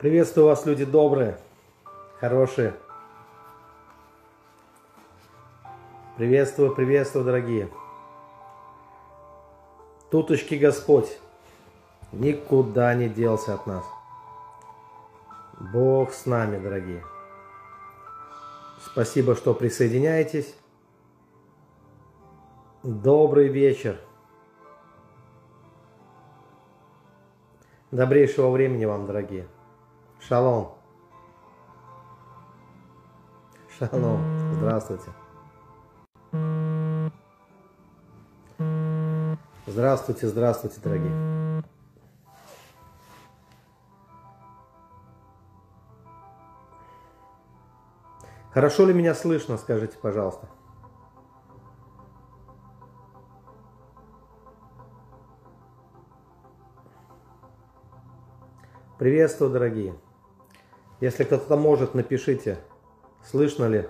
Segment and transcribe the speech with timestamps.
[0.00, 1.38] Приветствую вас, люди добрые,
[2.20, 2.74] хорошие.
[6.16, 7.68] Приветствую, приветствую, дорогие.
[10.10, 11.18] Туточки Господь
[12.12, 13.84] никуда не делся от нас.
[15.70, 17.04] Бог с нами, дорогие.
[18.82, 20.54] Спасибо, что присоединяетесь.
[22.82, 24.00] Добрый вечер.
[27.90, 29.46] Добрейшего времени вам, дорогие.
[30.30, 30.76] Шалом.
[33.76, 34.54] Шалом.
[34.54, 35.10] Здравствуйте.
[39.66, 41.64] Здравствуйте, здравствуйте, дорогие.
[48.52, 50.48] Хорошо ли меня слышно, скажите, пожалуйста.
[58.96, 59.98] Приветствую, дорогие.
[61.00, 62.58] Если кто-то может, напишите,
[63.24, 63.88] слышно ли.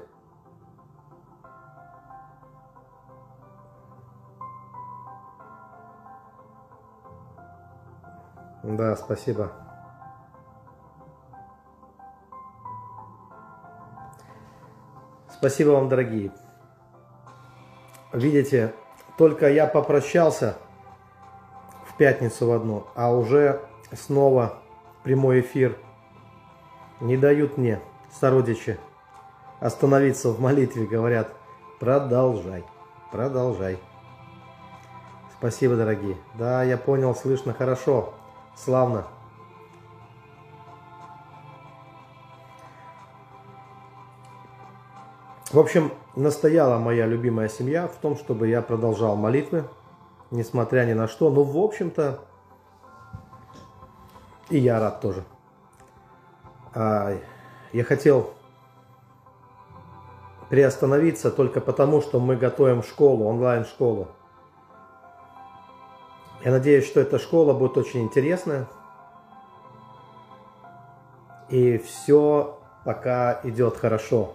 [8.62, 9.50] Да, спасибо.
[15.28, 16.32] Спасибо вам, дорогие.
[18.12, 18.72] Видите,
[19.18, 20.56] только я попрощался
[21.86, 23.60] в пятницу в одну, а уже
[23.92, 24.62] снова
[25.02, 25.76] прямой эфир–
[27.00, 27.80] не дают мне,
[28.12, 28.78] сородичи,
[29.58, 31.34] остановиться в молитве, говорят,
[31.78, 32.64] продолжай,
[33.10, 33.78] продолжай.
[35.38, 36.16] Спасибо, дорогие.
[36.34, 38.12] Да, я понял, слышно хорошо,
[38.54, 39.06] славно.
[45.50, 49.64] В общем, настояла моя любимая семья в том, чтобы я продолжал молитвы,
[50.30, 51.28] несмотря ни на что.
[51.30, 52.20] Ну, в общем-то,
[54.48, 55.24] и я рад тоже.
[56.72, 57.16] А,
[57.72, 58.30] я хотел
[60.48, 64.08] приостановиться только потому, что мы готовим школу, онлайн-школу.
[66.44, 68.66] Я надеюсь, что эта школа будет очень интересная.
[71.48, 74.34] И все пока идет хорошо.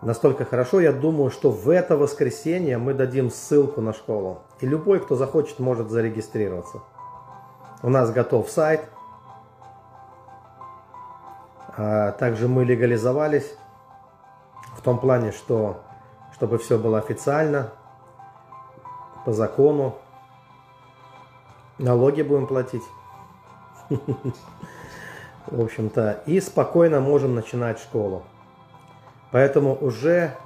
[0.00, 4.40] Настолько хорошо, я думаю, что в это воскресенье мы дадим ссылку на школу.
[4.60, 6.80] И любой, кто захочет, может зарегистрироваться.
[7.82, 8.88] У нас готов сайт–
[11.76, 13.54] также мы легализовались
[14.76, 15.82] в том плане, что
[16.34, 17.72] чтобы все было официально,
[19.24, 19.96] по закону,
[21.78, 22.82] налоги будем платить.
[25.46, 28.22] В общем-то, и спокойно можем начинать школу.
[29.30, 30.36] Поэтому уже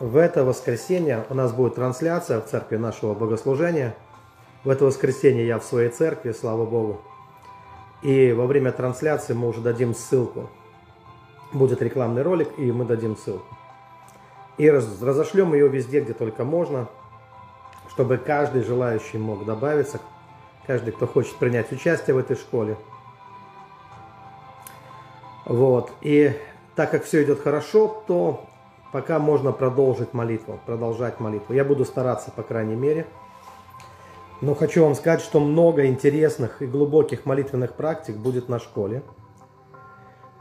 [0.00, 3.94] в это воскресенье у нас будет трансляция в церкви нашего богослужения.
[4.64, 7.00] В это воскресенье я в своей церкви, слава Богу.
[8.02, 10.50] И во время трансляции мы уже дадим ссылку.
[11.52, 13.56] Будет рекламный ролик, и мы дадим ссылку.
[14.58, 16.88] И разошлем ее везде, где только можно,
[17.88, 20.00] чтобы каждый желающий мог добавиться,
[20.66, 22.76] каждый, кто хочет принять участие в этой школе.
[25.44, 25.92] Вот.
[26.00, 26.32] И
[26.74, 28.44] так как все идет хорошо, то
[28.92, 31.54] пока можно продолжить молитву, продолжать молитву.
[31.54, 33.06] Я буду стараться, по крайней мере.
[34.42, 39.04] Но хочу вам сказать, что много интересных и глубоких молитвенных практик будет на школе.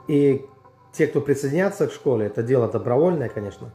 [0.08, 0.50] И
[0.92, 3.72] те, кто присоединятся к школе, это дело добровольное, конечно,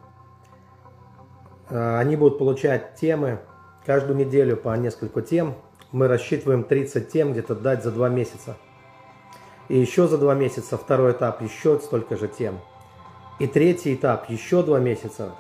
[1.70, 3.38] э, они будут получать темы
[3.86, 5.54] каждую неделю по несколько тем.
[5.92, 8.56] Мы рассчитываем 30 тем где-то дать за два месяца.
[9.68, 12.58] И еще за два месяца второй этап еще столько же тем.
[13.38, 15.36] И третий этап еще два месяца,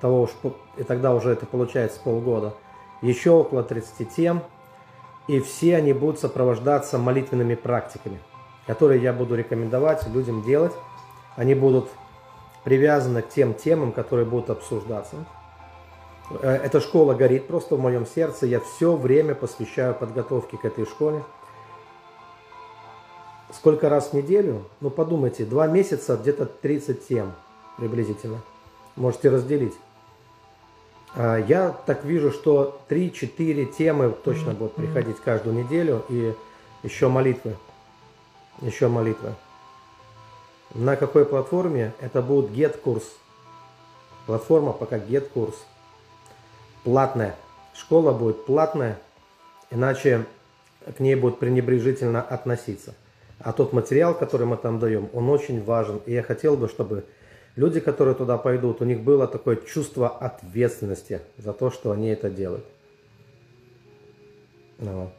[0.00, 0.28] того
[0.76, 2.54] и тогда уже это получается полгода–
[3.04, 4.42] еще около 30 тем,
[5.28, 8.18] и все они будут сопровождаться молитвенными практиками,
[8.66, 10.72] которые я буду рекомендовать людям делать.
[11.36, 11.88] Они будут
[12.64, 15.16] привязаны к тем темам, которые будут обсуждаться.
[16.40, 18.46] Э, эта школа горит просто в моем сердце.
[18.46, 21.22] Я все время посвящаю подготовке к этой школе.
[23.52, 24.64] Сколько раз в неделю?
[24.80, 27.32] Ну подумайте, два месяца, где-то 30 тем
[27.76, 28.38] приблизительно.
[28.96, 29.74] Можете разделить.
[31.16, 36.34] А, я так вижу, что 3-4 темы точно будут приходить каждую неделю и
[36.82, 37.56] еще молитвы.
[38.60, 39.34] Еще молитвы.
[40.74, 41.92] На какой платформе?
[42.00, 43.04] Это будет Get курс.
[44.26, 45.54] Платформа пока Get курс.
[46.82, 47.36] Платная.
[47.74, 48.98] Школа будет платная,
[49.70, 50.26] иначе
[50.96, 52.94] к ней будут пренебрежительно относиться.
[53.40, 56.00] А тот материал, который мы там даем, он очень важен.
[56.06, 57.04] И я хотел бы, чтобы
[57.56, 62.30] люди, которые туда пойдут, у них было такое чувство ответственности за то, что они это
[62.30, 62.64] делают.
[64.78, 65.10] Ну.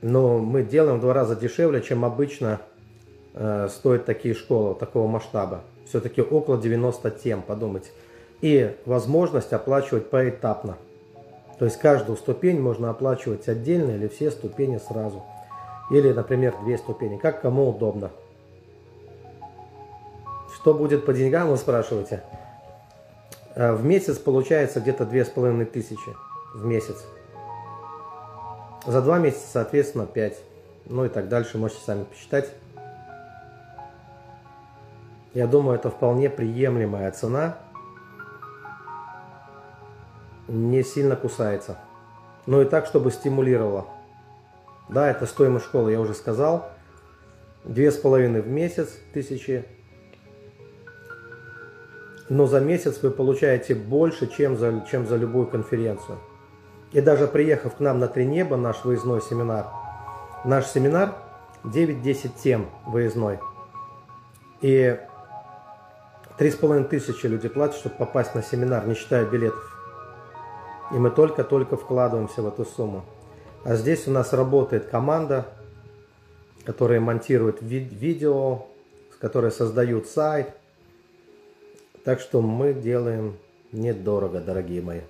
[0.00, 2.62] но мы делаем в два раза дешевле, чем обычно
[3.34, 5.60] э, стоят такие школы такого масштаба.
[5.86, 7.90] Все-таки около 90 тем, подумайте.
[8.40, 10.78] И возможность оплачивать поэтапно.
[11.58, 15.22] То есть каждую ступень можно оплачивать отдельно или все ступени сразу.
[15.90, 18.10] Или, например, две ступени, как кому удобно.
[20.66, 22.24] Что будет по деньгам, вы спрашиваете?
[23.54, 26.16] Э, в месяц получается где-то две с половиной тысячи
[26.54, 27.04] в месяц.
[28.84, 30.36] За два месяца, соответственно, 5.
[30.86, 32.50] Ну и так дальше, можете сами посчитать.
[35.34, 37.58] Я думаю, это вполне приемлемая цена.
[40.48, 41.78] Не сильно кусается.
[42.46, 43.86] Но и так, чтобы стимулировало.
[44.88, 46.68] Да, это стоимость школы, я уже сказал.
[47.62, 49.64] Две с половиной в месяц тысячи.
[52.28, 56.18] Но за месяц вы получаете больше, чем за, чем за любую конференцию.
[56.92, 59.66] И даже приехав к нам на Три Неба, наш выездной семинар,
[60.44, 61.14] наш семинар
[61.64, 63.38] 9-10 тем выездной.
[64.60, 64.98] И
[66.38, 69.72] три с половиной тысячи люди платят, чтобы попасть на семинар, не считая билетов.
[70.92, 73.04] И мы только-только вкладываемся в эту сумму.
[73.64, 75.46] А здесь у нас работает команда,
[76.64, 78.66] которая монтирует ви видео,
[79.20, 80.50] которая создают сайт.
[82.06, 83.36] Так что мы делаем
[83.72, 85.00] недорого, дорогие мои.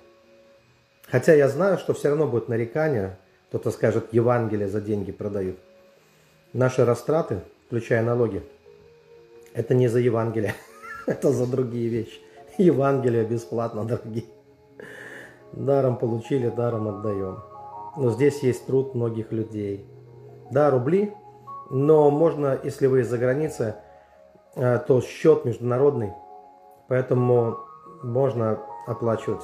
[1.07, 3.19] Хотя я знаю, что все равно будет нарекание.
[3.49, 5.59] Кто-то скажет, Евангелие за деньги продают.
[6.53, 8.41] Наши растраты, включая налоги,
[9.53, 10.55] это не за Евангелие,
[11.05, 12.19] это за другие вещи.
[12.57, 14.25] Евангелие бесплатно, дорогие.
[15.53, 17.43] Даром получили, даром отдаем.
[17.95, 19.85] Но здесь есть труд многих людей.
[20.49, 21.13] Да, рубли,
[21.69, 23.75] но можно, если вы из-за границы,
[24.55, 26.13] э, то счет международный,
[26.87, 27.59] поэтому
[28.03, 29.43] можно оплачивать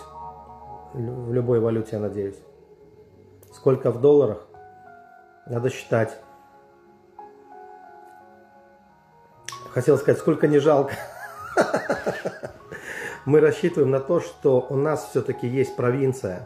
[0.94, 2.40] в любой валюте, я надеюсь.
[3.52, 4.46] Сколько в долларах?
[5.48, 6.18] Надо считать.
[9.72, 10.94] Хотел сказать, сколько не жалко.
[13.26, 16.46] Мы рассчитываем на то, что у нас все-таки есть провинция.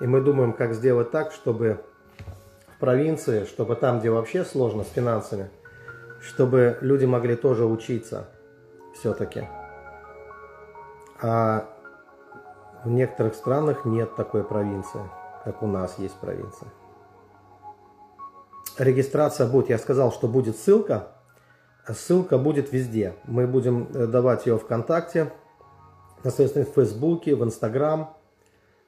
[0.00, 1.84] И мы думаем, как сделать так, чтобы
[2.66, 5.50] в провинции, чтобы там, где вообще сложно с финансами,
[6.20, 8.28] чтобы люди могли тоже учиться
[8.94, 9.46] все-таки.
[11.20, 11.68] А
[12.84, 15.00] в некоторых странах нет такой провинции,
[15.44, 16.68] как у нас есть провинция.
[18.78, 21.08] Регистрация будет, я сказал, что будет ссылка.
[21.88, 23.14] Ссылка будет везде.
[23.24, 25.32] Мы будем э, давать ее ВКонтакте,
[26.22, 28.16] соответственно, в Фейсбуке, в Инстаграм.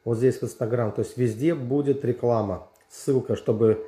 [0.04, 0.92] Вот здесь в Инстаграм.
[0.92, 3.86] То есть везде будет реклама, ссылка, чтобы...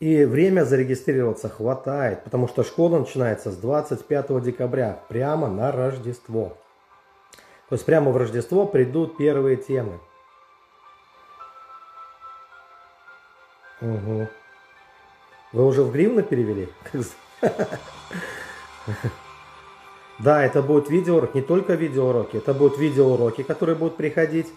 [0.00, 6.56] И время зарегистрироваться хватает, потому что школа начинается с 25 декабря, прямо на Рождество.
[7.70, 10.00] То есть прямо в Рождество придут первые темы.
[13.80, 14.28] Угу.
[15.52, 16.68] Вы уже в гривны перевели?
[20.18, 24.52] Да, это будут видеоуроки, не только видеоуроки, это будут видеоуроки, которые будут приходить.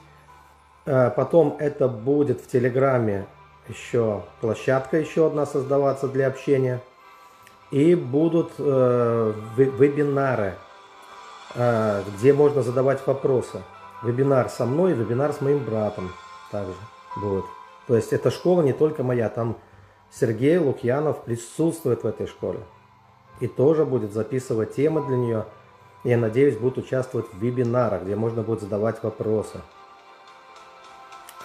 [0.85, 3.27] А, потом это будет в Телеграме
[3.69, 6.81] еще площадка еще одна создаваться для общения.
[7.71, 10.55] И будут э, вебинары
[11.55, 13.61] где можно задавать вопросы.
[14.01, 16.11] Вебинар со мной, вебинар с моим братом
[16.51, 16.73] также
[17.15, 17.45] будет.
[17.87, 19.57] То есть эта школа не только моя, там
[20.11, 22.59] Сергей Лукьянов присутствует в этой школе.
[23.39, 25.45] И тоже будет записывать темы для нее.
[26.03, 29.61] Я надеюсь, будет участвовать в вебинарах, где можно будет задавать вопросы.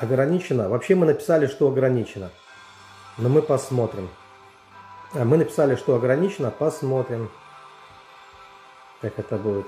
[0.01, 0.69] Ограничено.
[0.69, 2.31] Вообще мы написали, что ограничено.
[3.19, 4.09] Но мы посмотрим.
[5.15, 7.31] А мы написали, что ограничено, посмотрим,
[9.01, 9.67] как это будет.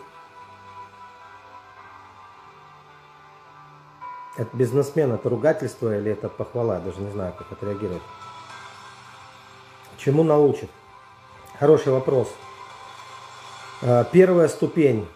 [4.40, 6.76] Это бизнесмен, это ругательство или это похвала?
[6.76, 8.00] Я даже не знаю, как отреагировать.
[9.98, 10.70] Чему научит?
[11.58, 12.32] Хороший вопрос.
[13.82, 15.06] А, первая ступень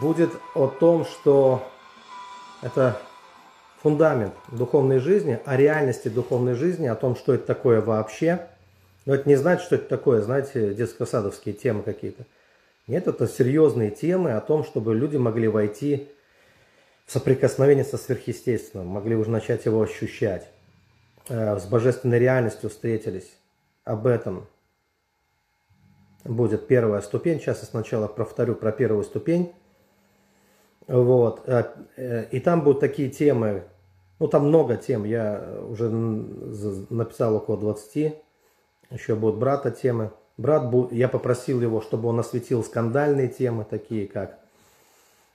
[0.00, 1.62] будет о том, что
[2.62, 3.00] это
[3.80, 8.48] фундамент духовной жизни, о реальности духовной жизни, о том, что это такое вообще.
[9.06, 12.24] Но это не значит, что это такое, знаете, детско-садовские темы какие-то.
[12.88, 16.08] Нет, это серьезные темы о том, чтобы люди могли войти
[17.06, 20.48] соприкосновение со сверхъестественным, могли уже начать его ощущать,
[21.28, 23.36] э, с божественной реальностью встретились.
[23.84, 24.46] Об этом
[26.24, 27.40] будет первая ступень.
[27.40, 29.52] Сейчас я сначала повторю про первую ступень.
[30.86, 31.42] Вот.
[31.46, 31.64] Э,
[31.96, 33.64] э, и там будут такие темы,
[34.18, 38.14] ну там много тем, я уже написал около 20,
[38.90, 40.10] еще будут брата темы.
[40.36, 44.38] Брат, я попросил его, чтобы он осветил скандальные темы, такие как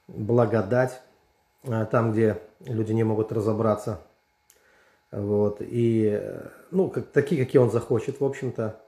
[0.07, 1.01] благодать,
[1.91, 3.99] там, где люди не могут разобраться
[5.11, 6.21] Вот, и,
[6.71, 8.81] ну, как, такие, какие он захочет, в общем-то,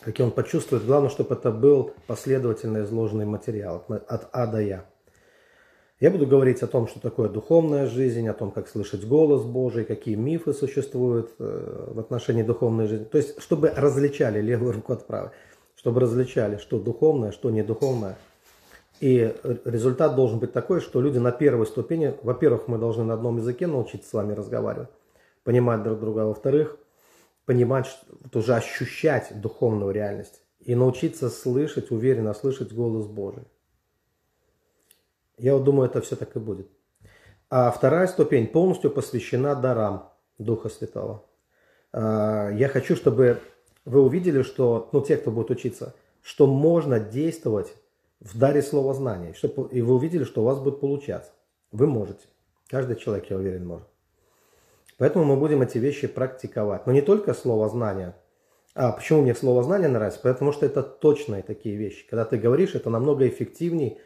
[0.00, 0.84] какие он почувствует.
[0.84, 4.84] Главное, чтобы это был последовательно изложенный материал от А до Я.
[5.98, 9.86] Я буду говорить о том, что такое духовная жизнь, о том, как слышать голос Божий,
[9.86, 13.04] какие мифы существуют э, в отношении духовной жизни.
[13.04, 15.30] То есть, чтобы различали левую руку от правой,
[15.74, 18.18] чтобы различали, что духовное, что не духовное.
[19.00, 19.34] И
[19.64, 23.66] результат должен быть такой, что люди на первой ступени, во-первых, мы должны на одном языке
[23.66, 24.88] научиться с вами разговаривать,
[25.44, 26.78] понимать друг друга, а во-вторых,
[27.44, 27.86] понимать,
[28.32, 33.44] уже ощущать духовную реальность и научиться слышать, уверенно слышать голос Божий.
[35.38, 36.68] Я вот думаю, это все так и будет.
[37.50, 41.24] А вторая ступень полностью посвящена дарам Духа Святого.
[41.92, 43.38] А, я хочу, чтобы
[43.84, 47.74] вы увидели, что, ну, те, кто будет учиться, что можно действовать
[48.20, 49.34] в даре слова знания.
[49.34, 51.32] Чтобы, и вы увидели, что у вас будет получаться.
[51.72, 52.26] Вы можете.
[52.68, 53.86] Каждый человек, я уверен, может.
[54.98, 56.86] Поэтому мы будем эти вещи практиковать.
[56.86, 58.16] Но не только слово знания.
[58.74, 60.20] А почему мне слово знание нравится?
[60.20, 62.06] Потому что это точные такие вещи.
[62.08, 63.98] Когда ты говоришь, это намного эффективнее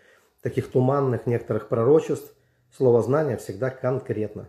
[0.43, 2.35] таких туманных некоторых пророчеств.
[2.76, 4.49] Слово знание всегда конкретно.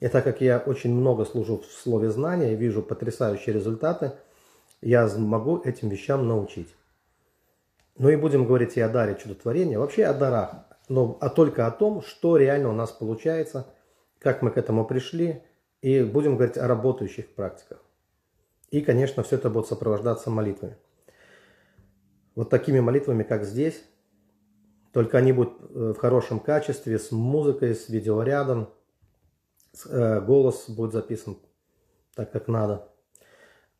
[0.00, 4.12] И так как я очень много служу в слове знания и вижу потрясающие результаты,
[4.80, 6.68] я могу этим вещам научить.
[7.98, 11.70] Ну и будем говорить и о даре чудотворения, вообще о дарах, но а только о
[11.70, 13.66] том, что реально у нас получается,
[14.20, 15.42] как мы к этому пришли,
[15.82, 17.82] и будем говорить о работающих практиках.
[18.70, 20.76] И, конечно, все это будет сопровождаться молитвами.
[22.34, 23.82] Вот такими молитвами, как здесь,
[24.92, 28.68] только они будут э, в хорошем качестве, с музыкой, с видеорядом,
[29.88, 31.38] э, голос будет записан
[32.14, 32.88] так, как надо.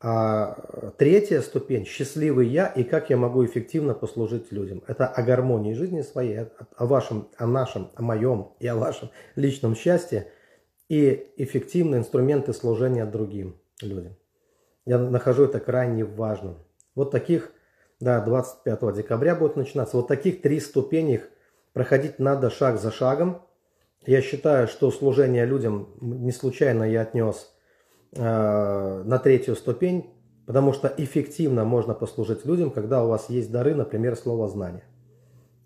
[0.01, 4.81] А третья ступень– счастливый я и как я могу эффективно послужить людям.
[4.87, 6.45] Это о гармонии жизни своей,
[6.77, 10.31] о вашем, о нашем, о моем и о вашем личном счастье
[10.87, 14.15] и эффективные инструменты служения другим людям.
[14.85, 16.59] Я нахожу это крайне важным.
[16.95, 17.51] Вот таких,
[17.99, 21.21] да, 25 декабря будет начинаться, вот таких три ступени
[21.73, 23.41] проходить надо шаг за шагом.
[24.05, 27.53] Я считаю, что служение людям не случайно я отнес–
[28.13, 30.09] Э, на третью ступень,
[30.47, 34.83] потому что эффективно можно послужить людям, когда у вас есть дары, например, слово знания.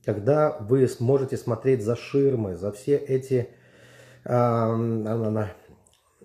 [0.04, 3.48] Когда вы сможете смотреть за ширмы, за все эти,
[4.26, 5.48] э,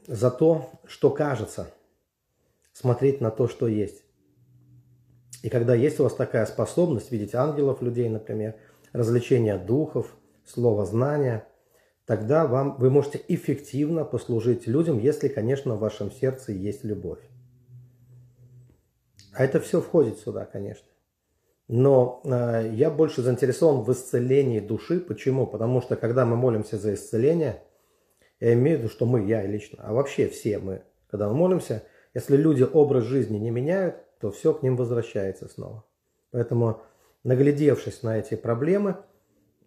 [0.09, 1.69] за то, что кажется,
[2.73, 4.03] смотреть на то, что есть.
[5.45, 8.57] И когда есть у вас такая способность видеть ангелов, людей, например,
[8.93, 11.47] развлечения духов, слово знания–
[12.09, 17.21] тогда вам, вы можете эффективно послужить людям, если, конечно, в вашем сердце есть любовь.
[19.35, 20.89] А это все входит сюда, конечно.
[21.69, 25.01] Но э, я больше заинтересован в исцелении души.
[25.01, 25.47] Почему?
[25.47, 27.63] Потому что когда мы молимся за исцеление,
[28.41, 31.83] я имею в виду, что мы, я лично, а вообще все мы, когда мы молимся,
[32.15, 35.85] если люди образ жизни не меняют, то все к ним возвращается снова.
[36.31, 36.81] Поэтому,
[37.23, 38.97] наглядевшись на эти проблемы,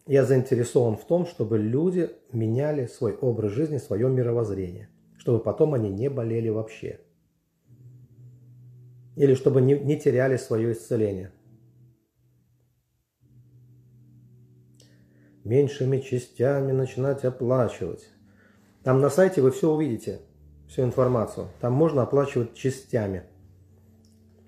[0.07, 5.89] я заинтересован в том, чтобы люди меняли свой образ жизни, свое мировоззрение, чтобы потом они
[5.89, 6.99] не болели вообще.
[9.15, 11.31] Или чтобы не, не теряли свое исцеление.
[15.43, 18.09] Меньшими частями начинать оплачивать.
[18.83, 20.21] Там на сайте вы все увидите,
[20.67, 21.47] всю информацию.
[21.59, 23.23] Там можно оплачивать частями.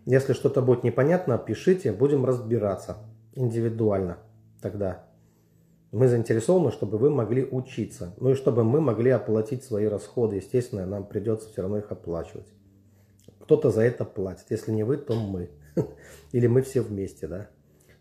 [0.06, 2.98] Если что-то будет непонятно, пишите, будем разбираться
[3.34, 4.18] индивидуально
[4.62, 5.13] тогда.
[5.94, 8.16] Мы заинтересованы, чтобы вы могли учиться.
[8.20, 10.38] Ну и чтобы мы могли оплатить свои расходы.
[10.38, 12.48] Естественно, нам придется все равно их оплачивать.
[13.42, 14.46] Кто-то за это платит.
[14.50, 15.52] Если не вы, то мы.
[16.32, 17.48] Или мы все вместе, да.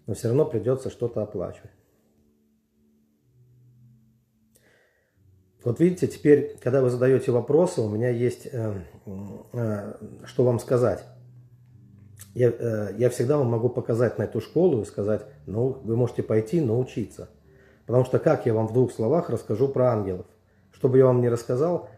[0.07, 1.71] Но все равно придется что-то оплачивать.
[5.63, 8.75] Вот видите, теперь, когда вы задаете вопросы, у меня есть э,
[9.53, 9.95] э,
[10.25, 11.05] что вам сказать.
[12.35, 16.23] Я, э, я всегда вам могу показать на эту школу и сказать, ну, вы можете
[16.23, 17.29] пойти научиться.
[17.87, 20.27] Потому что как я вам в двух словах расскажу про ангелов?
[20.73, 21.89] Чтобы я вам не рассказал,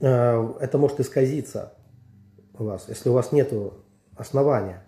[0.00, 1.74] э, это может исказиться
[2.58, 3.52] у вас, если у вас нет
[4.16, 4.84] основания.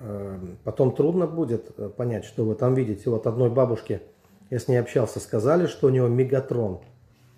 [0.00, 3.10] Э, потом трудно будет э, понять, что вы там видите.
[3.10, 4.02] Вот одной бабушке,
[4.50, 6.80] я с ней общался, сказали, что у него мегатрон,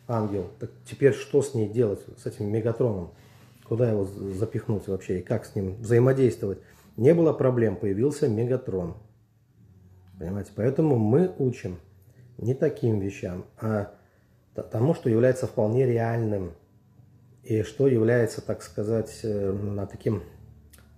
[0.07, 0.47] ангел.
[0.59, 3.11] Так теперь что с ней делать, с этим мегатроном?
[3.67, 6.59] Куда его запихнуть вообще и как с ним взаимодействовать?
[6.97, 8.95] Не было проблем, появился мегатрон.
[10.21, 10.53] Понимаете?
[10.55, 11.81] Поэтому мы учим
[12.37, 13.95] не таким вещам, а
[14.71, 16.53] тому, что является вполне реальным.
[17.43, 20.23] И что является, так сказать, э, на таким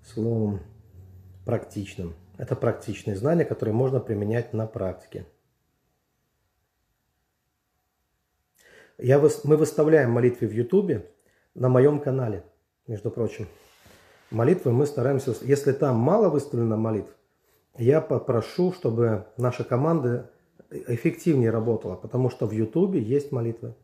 [0.04, 0.58] словом
[1.46, 2.16] практичным.
[2.36, 5.24] Это практичные знания, которые можно применять на практике.
[8.98, 11.08] Я, мы выставляем молитвы в Ютубе
[11.54, 12.44] на моем канале,
[12.88, 13.46] между прочим.
[14.32, 15.32] Молитвы мы стараемся...
[15.42, 17.16] Если там мало выставлено молитв,
[17.76, 20.30] я попрошу, чтобы наша команда
[20.70, 23.74] эффективнее работала, потому что в Ютубе есть молитвы.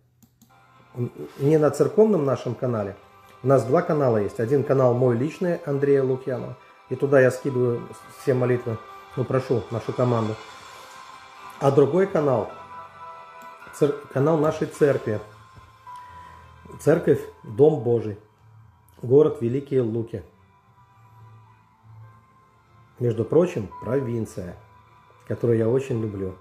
[1.38, 2.96] Не на церковном нашем канале.
[3.42, 4.40] У нас два канала есть.
[4.40, 6.56] Один канал мой личный, Андрея Лукьянова.
[6.90, 7.82] И туда я скидываю
[8.20, 8.78] все молитвы.
[9.16, 10.34] Ну, прошу нашу команду.
[11.60, 12.50] А другой канал,
[13.74, 15.20] цер, канал нашей церкви.
[16.80, 18.18] Церковь Дом Божий.
[19.02, 20.22] Город Великие Луки.
[22.98, 24.56] Между прочим, провинция,
[25.28, 26.36] которую я очень люблю.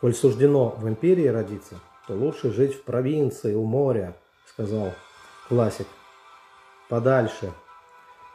[0.00, 4.16] Коль суждено в империи родиться, то лучше жить в провинции у моря,
[4.46, 4.92] сказал
[5.48, 5.86] классик.
[6.88, 7.52] Подальше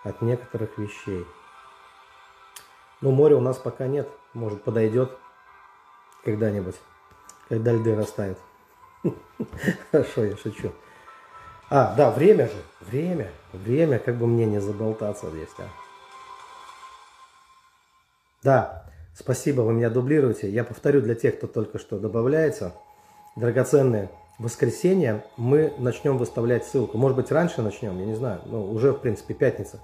[0.03, 1.25] от некоторых вещей.
[3.01, 4.09] Но моря у нас пока нет.
[4.33, 5.11] Может, подойдет
[6.23, 6.75] когда-нибудь,
[7.49, 8.37] когда льды растают.
[9.91, 10.71] Хорошо, я шучу.
[11.69, 12.63] А, да, время же.
[12.81, 13.31] Время.
[13.53, 15.88] Время, как бы мне не заболтаться здесь, а.
[18.43, 20.49] Да, спасибо, вы меня дублируете.
[20.49, 22.73] Я повторю для тех, кто только что добавляется.
[23.35, 26.97] Драгоценные, в воскресенье мы начнем выставлять ссылку.
[26.97, 28.41] Может быть, раньше начнем, я не знаю.
[28.45, 29.81] Но уже, в принципе, пятница.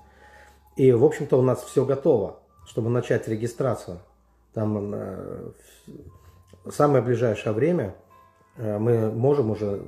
[0.77, 3.99] И, в общем-то, у нас все готово, чтобы начать регистрацию.
[4.53, 5.51] Там э,
[6.71, 7.95] самое ближайшее время
[8.57, 9.83] э, мы можем уже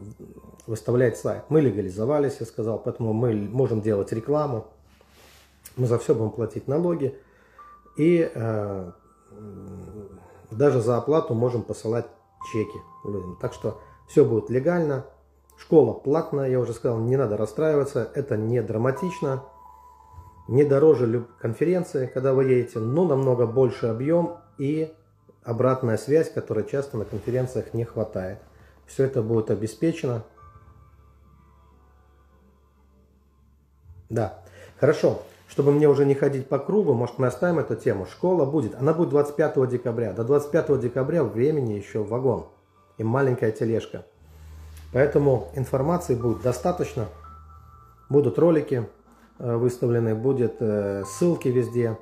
[0.66, 1.44] выставлять сайт.
[1.48, 4.68] Мы легализовались, я сказал, поэтому мы можем делать рекламу.
[5.78, 7.18] Мы за все будем платить налоги.
[7.98, 8.92] И э,
[10.52, 12.06] даже за оплату можем посылать
[12.52, 13.38] чеки людям.
[13.42, 15.06] Так что все будет легально.
[15.58, 18.10] Школа платная, я уже сказал, не надо расстраиваться.
[18.14, 19.44] Это не драматично.
[20.48, 24.94] Не дороже конференции, когда вы едете, но намного больше объем и
[25.44, 28.40] обратная связь, которой часто на конференциях не хватает.
[28.86, 30.24] Все это будет обеспечено.
[34.10, 34.40] Да,
[34.80, 35.22] хорошо.
[35.48, 38.06] Чтобы мне уже не ходить по кругу, может мы оставим эту тему.
[38.06, 40.14] Школа будет, она будет 25 декабря.
[40.14, 42.48] До 25 декабря времени еще вагон
[42.98, 44.06] и маленькая тележка.
[44.92, 47.06] Поэтому информации будет достаточно.
[48.10, 48.88] Будут ролики
[49.40, 51.98] э, выставлены, будет э, ссылки везде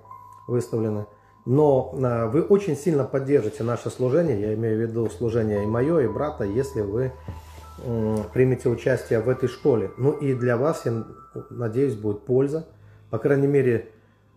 [0.47, 1.05] выставлены.
[1.45, 5.99] Но э, вы очень сильно поддержите наше служение, я имею в виду служение и мое,
[5.99, 7.11] и брата, если вы
[8.33, 9.91] примете участие в этой школе.
[9.97, 11.03] Ну и для вас, я
[11.49, 12.65] надеюсь, будет польза.
[13.09, 13.89] По крайней мере,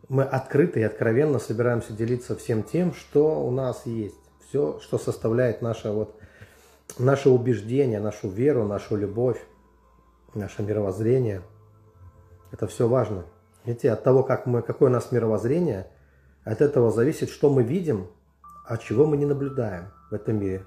[0.08, 4.16] мы открыто и откровенно собираемся делиться всем тем, что у нас есть.
[4.48, 6.18] Все, что составляет наше, вот,
[6.98, 9.40] наше убеждение, нашу веру, нашу любовь,
[10.34, 11.42] наше мировоззрение.
[12.52, 13.24] Это все важно.
[13.64, 15.88] Видите, от того, как мы, какое у нас мировоззрение,
[16.44, 18.06] от этого зависит, что мы видим,
[18.66, 20.64] а чего мы не наблюдаем в этом мире.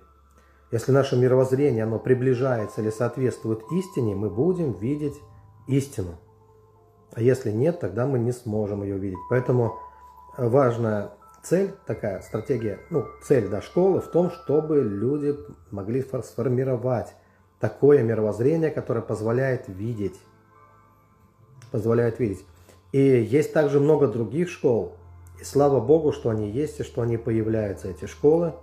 [0.72, 5.16] Если наше мировоззрение, оно приближается или соответствует истине, мы будем видеть
[5.68, 6.18] истину.
[7.14, 9.20] А если нет, тогда мы не сможем ее увидеть.
[9.30, 9.80] Поэтому
[10.38, 11.12] важная
[11.44, 15.36] цель, такая стратегия, ну, цель да, школы в том, чтобы люди
[15.72, 17.14] могли сформировать
[17.60, 20.20] такое мировоззрение, которое позволяет видеть.
[21.72, 22.46] Позволяет видеть.
[22.92, 24.94] И есть также много других школ.
[25.40, 28.54] И слава Богу, что они есть и что они появляются, эти школы.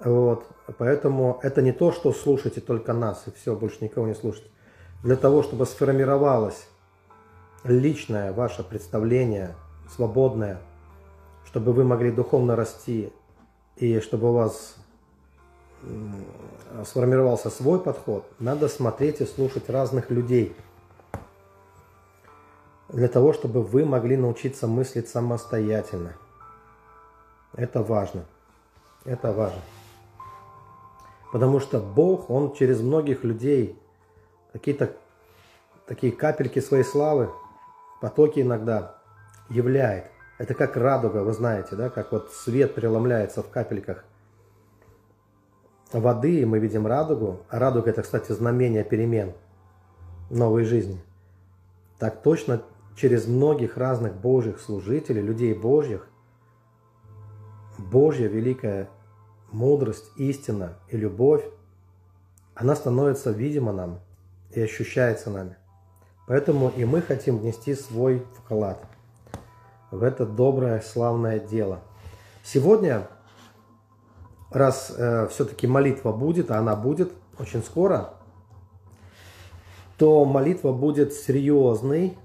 [0.00, 0.44] Вот.
[0.78, 4.50] Поэтому это не то, что слушайте только нас и все, больше никого не слушайте
[5.02, 6.67] для того, чтобы сформировалось
[7.64, 9.54] личное ваше представление,
[9.94, 10.60] свободное,
[11.44, 13.12] чтобы вы могли духовно расти
[13.76, 14.76] и чтобы у вас
[16.84, 20.54] сформировался свой подход, надо смотреть и слушать разных людей.
[22.88, 26.14] Для того, чтобы вы могли научиться мыслить самостоятельно.
[27.54, 28.24] Это важно.
[29.04, 29.60] Это важно.
[31.32, 33.78] Потому что Бог, Он через многих людей
[34.52, 34.96] какие-то
[35.86, 37.30] такие капельки своей славы,
[38.00, 38.96] потоки иногда
[39.48, 40.10] являет.
[40.38, 44.04] Это как радуга, вы знаете, да, как вот свет преломляется в капельках
[45.92, 47.40] воды, и мы видим радугу.
[47.48, 49.32] А радуга это, кстати, знамение перемен
[50.30, 51.02] новой жизни.
[51.98, 52.62] Так точно
[52.94, 56.08] через многих разных Божьих служителей, людей Божьих,
[57.78, 58.88] Божья великая
[59.50, 61.44] мудрость, истина и любовь,
[62.54, 64.00] она становится видима нам–
[64.50, 65.56] и ощущается нами.
[66.28, 68.86] Поэтому и мы хотим внести свой вклад
[69.90, 71.80] в это доброе, славное дело.
[72.44, 73.08] Сегодня,
[74.50, 78.14] раз э, все-таки молитва будет, а она будет очень скоро,
[79.96, 82.18] то молитва будет серьезной.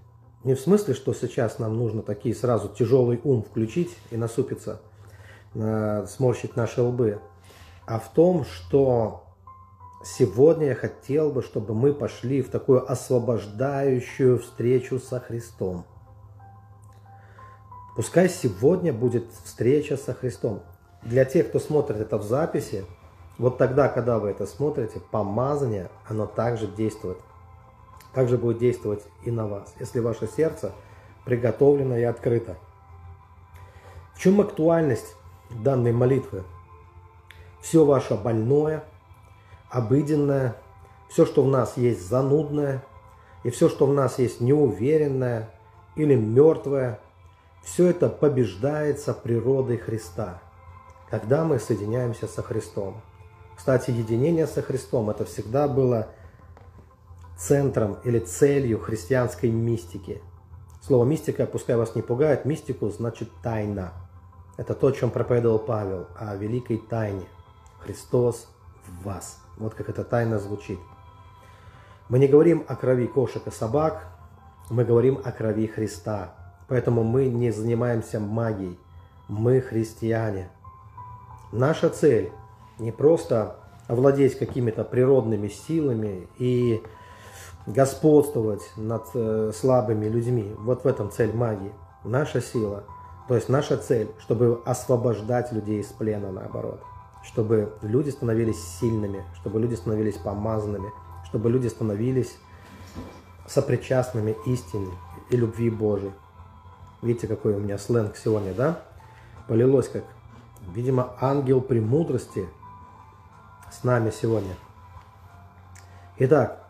[0.44, 4.82] Не в смысле, что сейчас нам нужно такие сразу тяжелый ум включить и насупиться,
[5.56, 7.22] э, сморщить наши лбы,
[7.86, 9.24] а в том, что
[10.04, 15.86] сегодня я хотел бы, чтобы мы пошли в такую освобождающую встречу со Христом.
[17.96, 20.62] Пускай сегодня будет встреча со Христом.
[21.04, 22.86] Для тех, кто смотрит это в записи,
[23.38, 27.18] вот тогда, когда вы это смотрите, помазание, оно также действует.
[28.14, 30.72] Также будет действовать и на вас, если ваше сердце
[31.26, 32.58] приготовлено и открыто.
[34.14, 35.16] В чем актуальность
[35.50, 36.44] данной молитвы?
[37.62, 38.84] Все ваше больное,
[39.74, 40.56] обыденное,
[41.10, 42.84] все, что в нас есть занудное,
[43.44, 45.50] и все, что в нас есть неуверенное
[45.96, 47.00] или мертвое,
[47.64, 50.42] все это побеждается природой Христа,
[51.10, 53.02] когда мы соединяемся со Христом.
[53.56, 56.08] Кстати, единение со Христом– это всегда было
[57.38, 60.22] центром или целью христианской мистики.
[60.82, 63.94] Слово «мистика», пускай вас не пугает, мистику значит «тайна».
[64.58, 67.26] Это то, о чем проповедовал Павел, о великой тайне.
[67.80, 68.48] Христос
[68.88, 69.40] в вас.
[69.58, 70.80] Вот как эта тайна звучит.
[72.10, 74.08] Мы не говорим о крови кошек и собак,
[74.70, 76.34] мы говорим о крови Христа.
[76.68, 78.80] Поэтому мы не занимаемся магией.
[79.28, 80.50] Мы христиане.
[81.52, 82.32] Наша цель
[82.80, 86.82] не просто овладеть какими-то природными силами и
[87.66, 90.56] господствовать над э, слабыми людьми.
[90.60, 91.72] Вот в этом цель магии.
[92.04, 92.84] Наша сила,
[93.28, 96.82] то есть наша цель, чтобы освобождать людей из плена, наоборот.
[97.24, 100.90] Чтобы люди становились сильными, чтобы люди становились помазанными,
[101.26, 102.38] чтобы люди становились
[103.48, 104.92] сопричастными истине
[105.30, 106.14] и любви Божией.
[107.02, 108.82] Видите, какой у меня сленг сегодня, да?
[109.48, 110.04] Полилось как,
[110.74, 112.48] видимо, ангел премудрости
[113.72, 114.56] с нами сегодня.
[116.18, 116.64] Итак,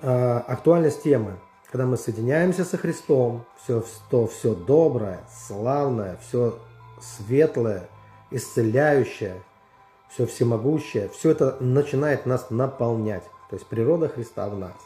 [0.00, 1.38] э, актуальность темы.
[1.70, 6.58] Когда мы соединяемся со Христом, все, то все доброе, славное, все
[7.00, 7.88] светлое,
[8.30, 9.42] исцеляющее,
[10.08, 13.24] все всемогущее, все это начинает нас наполнять.
[13.48, 14.76] То есть природа Христа в нас.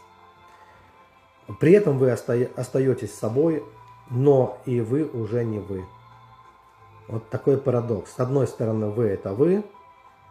[1.61, 3.63] При этом вы остаетесь собой,
[4.11, 5.85] но и вы уже не вы.
[7.09, 8.15] Вот такой парадокс.
[8.15, 9.65] С одной стороны, вы это вы,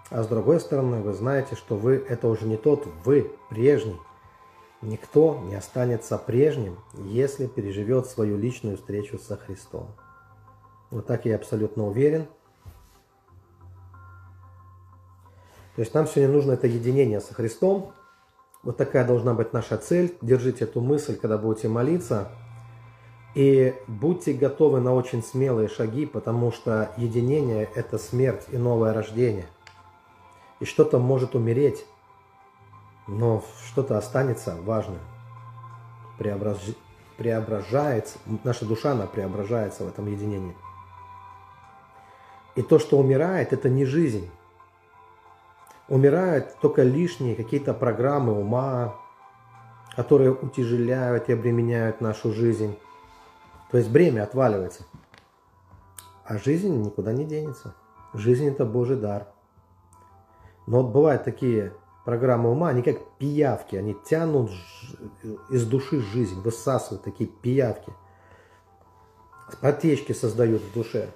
[0.09, 3.99] а с другой стороны, вы знаете, что вы это уже не тот вы, прежний.
[4.81, 9.87] Никто не останется прежним, если переживет свою личную встречу со Христом.
[10.89, 12.27] Вот так я абсолютно уверен.
[15.75, 17.93] То есть нам сегодня нужно это единение со Христом.
[18.61, 20.17] Вот такая должна быть наша цель.
[20.21, 22.29] Держите эту мысль, когда будете молиться.
[23.35, 29.47] И будьте готовы на очень смелые шаги, потому что единение– это смерть и новое рождение.
[30.59, 31.85] И что-то может умереть,
[33.07, 34.99] но что-то останется важным.
[36.17, 36.57] Преображ...
[37.17, 40.55] Преображается, наша душа, она преображается в этом единении.
[42.55, 44.29] И то, что умирает, это не жизнь.
[45.89, 48.95] Умирают только лишние какие-то программы ума,
[49.95, 52.77] которые утяжеляют и обременяют нашу жизнь.
[53.71, 54.85] То есть бремя отваливается.
[56.25, 57.75] А жизнь никуда не денется.
[58.13, 59.27] Жизнь это Божий дар.
[60.67, 61.73] Но вот бывают такие
[62.05, 64.51] программы ума, они как пиявки, они тянут
[65.49, 67.91] из души жизнь, высасывают такие пиявки.
[69.61, 71.09] Потечки создают в душе.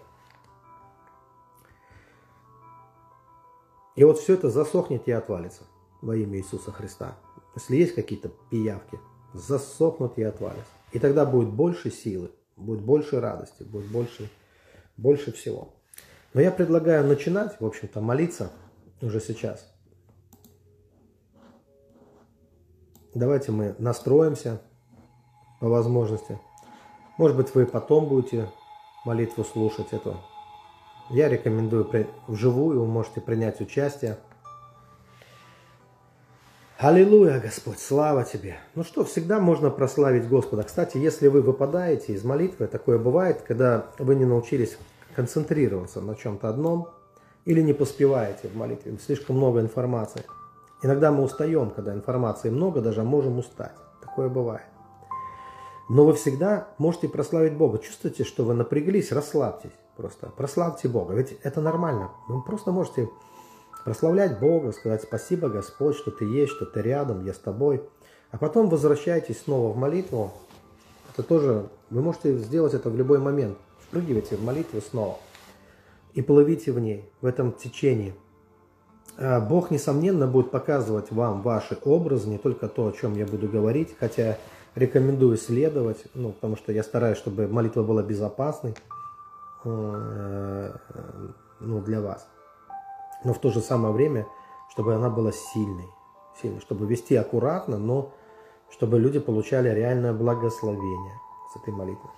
[3.98, 5.64] И вот все это засохнет и отвалится
[6.02, 7.18] во имя Иисуса Христа.
[7.56, 9.00] Если есть какие-то пиявки,
[9.34, 10.72] засохнут и отвалятся.
[10.92, 14.30] И тогда будет больше силы, будет больше радости, будет больше,
[14.98, 15.74] больше всего.
[16.36, 18.52] Но я предлагаю начинать, в общем-то, молиться
[19.02, 19.68] уже сейчас.
[23.16, 24.62] Давайте мы настроимся
[25.60, 26.40] по возможности.
[27.18, 28.48] Может быть, вы потом будете
[29.06, 30.18] молитву слушать эту.
[31.10, 31.90] Я рекомендую
[32.28, 34.18] вживую, вы можете принять участие.
[36.78, 38.58] Аллилуйя, Господь, слава Тебе.
[38.76, 40.64] Ну что, всегда можно прославить Господа.
[40.64, 44.78] Кстати, если вы выпадаете из молитвы, такое бывает, когда вы не научились
[45.16, 46.90] концентрироваться на чем-то одном
[47.46, 50.24] или не поспеваете в молитве, слишком много информации–
[50.84, 53.74] Иногда мы устаем, когда информации много, даже можем устать.
[54.02, 54.66] Такое бывает.
[55.90, 57.80] Но вы всегда можете прославить Бога.
[57.80, 60.32] Чувствуете, что вы напряглись, расслабьтесь просто.
[60.38, 61.14] Прославьте Бога.
[61.14, 62.12] Ведь это нормально.
[62.28, 63.10] Вы просто можете
[63.84, 67.84] прославлять Бога, сказать спасибо, Господь, что ты есть, что ты рядом, я с тобой.
[68.32, 70.32] А потом возвращайтесь снова в молитву.
[71.14, 73.58] Это тоже, вы можете сделать это в любой момент.
[73.80, 75.18] Впрыгивайте в молитву снова.
[76.14, 78.14] И плывите в ней, в этом течении–
[79.18, 83.48] а, Бог, несомненно, будет показывать вам ваши образы, не только то, о чем я буду
[83.48, 84.38] говорить, хотя
[84.76, 88.76] рекомендую следовать, ну, потому что я стараюсь, чтобы молитва была безопасной
[91.60, 92.28] ну, для вас.
[93.24, 94.28] Но в то же самое время,
[94.72, 95.90] чтобы она была сильной,
[96.42, 98.14] сильной, чтобы вести аккуратно, но
[98.70, 101.20] чтобы люди получали реальное благословение
[101.54, 102.10] с этой молитвы.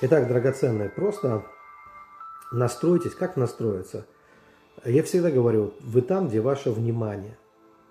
[0.00, 1.44] Итак, драгоценные, просто
[2.52, 3.14] настройтесь.
[3.14, 4.06] Как настроиться?
[4.84, 7.38] Я всегда говорю, вы там, где ваше внимание.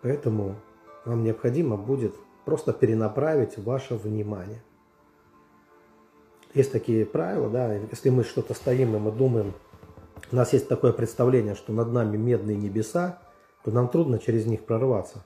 [0.02, 0.56] Поэтому
[1.04, 2.14] вам необходимо будет
[2.46, 4.62] просто перенаправить ваше внимание.
[6.56, 9.54] Есть такие правила, да, если мы что-то стоим и мы думаем,
[10.32, 13.20] у нас есть такое представление, что над нами медные небеса,
[13.64, 15.24] то нам трудно через них прорваться.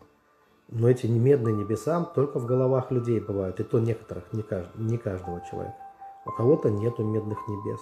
[0.67, 4.97] Но эти медные небеса только в головах людей бывают, и то некоторых, не, кажд, не
[4.97, 5.77] каждого человека.
[6.25, 7.79] У кого-то нету медных небес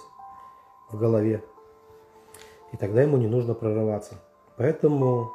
[0.90, 1.42] в голове,
[2.72, 4.14] и тогда ему не нужно прорываться.
[4.56, 5.32] Поэтому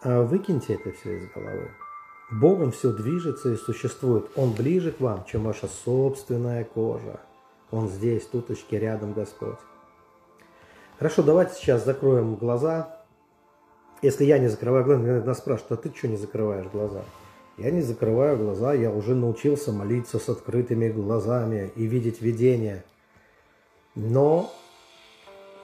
[0.00, 1.70] а выкиньте это все из головы.
[2.30, 4.26] Богом все движется и существует.
[4.36, 7.20] Он ближе к вам, чем ваша собственная кожа.
[7.70, 9.58] Он здесь, туточки, рядом Господь.
[10.98, 13.02] Хорошо, давайте сейчас закроем глаза.
[14.02, 17.02] Если я не закрываю глаза, нас спрашивают, а ты что не закрываешь глаза?
[17.56, 22.84] Я не закрываю глаза, я уже научился молиться с открытыми глазами и видеть видение.
[23.96, 24.52] Но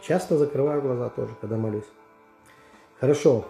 [0.03, 1.85] часто закрываю глаза тоже, когда молюсь.
[2.98, 3.44] Хорошо,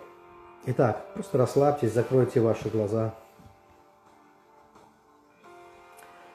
[0.66, 3.14] Итак, просто расслабьтесь, закройте ваши глаза.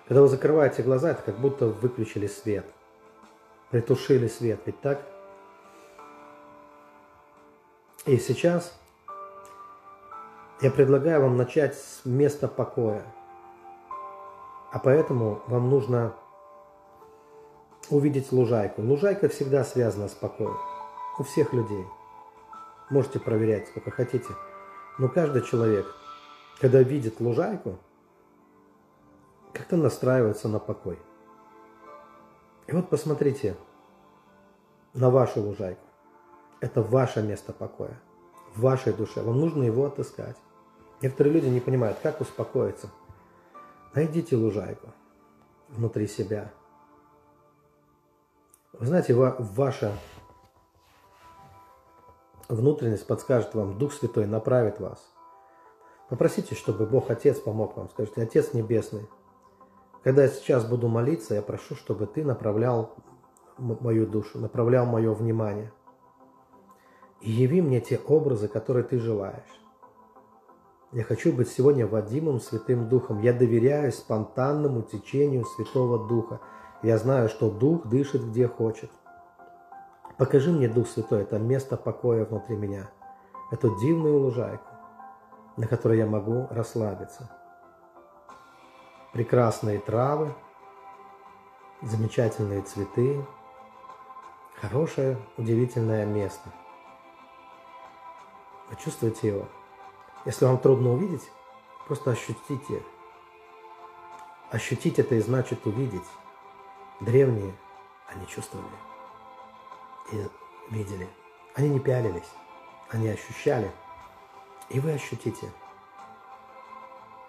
[0.07, 2.65] Когда вы закрываете глаза, это как будто выключили свет.
[3.71, 5.01] Притушили свет, ведь так?
[8.05, 8.77] И сейчас
[10.61, 13.03] я предлагаю вам начать с места покоя.
[14.71, 16.13] А поэтому вам нужно
[17.89, 18.83] увидеть лужайку.
[18.83, 20.57] Лужайка всегда связана с покоем.
[21.17, 21.85] У всех людей–
[22.89, 24.30] Можете проверять сколько хотите.
[24.97, 25.86] Но каждый человек,
[26.60, 27.78] когда видит лужайку,
[29.54, 30.99] как-то настраивается на покой.
[32.67, 33.56] И вот посмотрите
[34.93, 35.82] на вашу лужайку.
[36.60, 37.99] Это ваше место покоя,
[38.56, 39.21] в вашей душе.
[39.21, 40.38] Вам нужно его отыскать.
[41.02, 42.89] Некоторые люди не понимают, как успокоиться.
[43.93, 44.89] Найдите лужайку
[45.69, 46.52] внутри себя.
[48.73, 49.97] Вы знаете, ваше
[52.49, 54.99] внутренность подскажет вам, Дух Святой направит вас.
[56.09, 57.89] Попросите, чтобы Бог Отец помог вам.
[57.89, 59.07] Скажите, Отец Небесный,
[60.03, 62.95] когда я сейчас буду молиться, я прошу, чтобы Ты направлял
[63.57, 65.71] мою душу, направлял мое внимание.
[67.21, 69.43] И яви мне те образы, которые Ты желаешь.
[70.91, 73.21] Я хочу быть сегодня Вадимом Святым Духом.
[73.21, 76.39] Я доверяю спонтанному течению Святого Духа.
[76.81, 78.89] Я знаю, что Дух дышит где хочет.
[80.19, 82.91] Покажи мне, Дух Святой, это место покоя внутри меня,
[83.51, 84.67] эту дивную лужайку,
[85.55, 87.32] на которой я могу расслабиться.
[89.13, 90.36] Прекрасные травы,
[91.82, 93.25] замечательные цветы,
[94.60, 96.49] хорошее, удивительное место.
[98.69, 99.45] Вы чувствуете его?
[100.25, 101.32] Если вам трудно увидеть,
[101.88, 102.84] просто ощутите.
[104.51, 106.10] Ощутить это и значит увидеть.
[106.99, 107.55] Древние
[108.10, 108.88] они чувствовали
[110.12, 110.30] и
[110.69, 111.10] видели.
[111.56, 112.30] Они не пялились,
[112.89, 113.72] они ощущали.
[114.69, 115.52] И вы ощутите.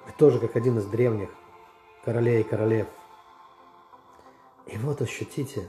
[0.07, 1.31] Вы тоже как один из древних
[2.05, 2.87] королей и королев.
[4.67, 5.69] И вот ощутите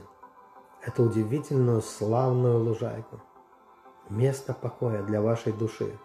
[0.82, 3.20] эту удивительную славную лужайку.
[4.08, 5.98] Место покоя для вашей души.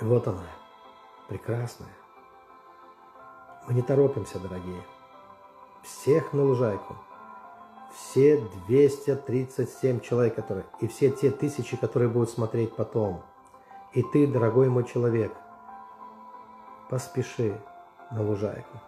[0.00, 0.46] И вот она,
[1.28, 1.94] прекрасная.
[3.66, 4.84] Мы не торопимся, дорогие.
[5.82, 6.96] Всех на лужайку–
[7.94, 13.22] все 237 человек, которые, и все те тысячи, которые будут смотреть потом.
[13.92, 15.32] И ты, дорогой мой человек,
[16.88, 17.60] поспеши
[18.10, 18.78] на лужайку.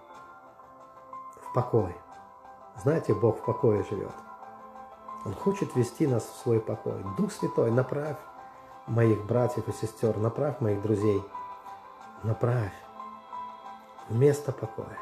[1.43, 1.95] В покой.
[2.83, 4.15] Знаете, Бог в покое живет.
[5.25, 7.05] Он хочет вести нас в свой покой.
[7.17, 8.19] Дух Святой, направь
[8.87, 11.23] моих братьев и сестер, направь моих друзей,
[12.23, 12.75] направь
[14.09, 14.99] в место покоя.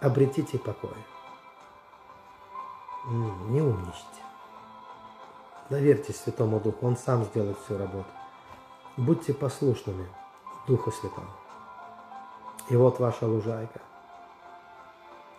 [0.00, 0.96] Обретите покой.
[3.04, 4.20] Не умничайте.
[5.70, 8.08] Доверьтесь Святому Духу, Он сам сделает всю работу.
[8.96, 10.06] Будьте послушными
[10.66, 11.30] Духу Святому.
[12.68, 13.80] И вот ваша лужайка.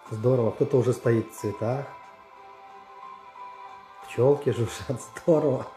[0.09, 1.85] Здорово, кто-то уже стоит в цветах.
[4.05, 5.67] Пчелки жужжат, здорово.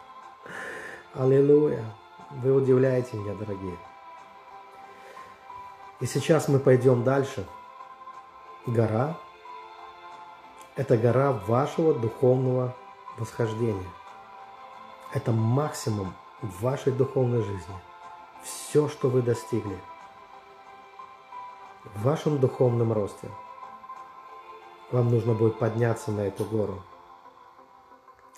[1.15, 1.85] Аллилуйя.
[2.31, 3.79] Вы удивляете меня, дорогие.
[6.01, 7.47] И сейчас мы пойдем дальше.
[8.67, 9.17] Гора
[10.77, 12.75] это гора вашего духовного
[13.17, 13.91] восхождения.
[15.13, 17.75] Это максимум вашей духовной жизни.
[18.43, 19.79] Все, что вы достигли
[21.85, 23.31] в вашем духовном росте.
[24.91, 26.83] Вам нужно будет подняться на эту гору.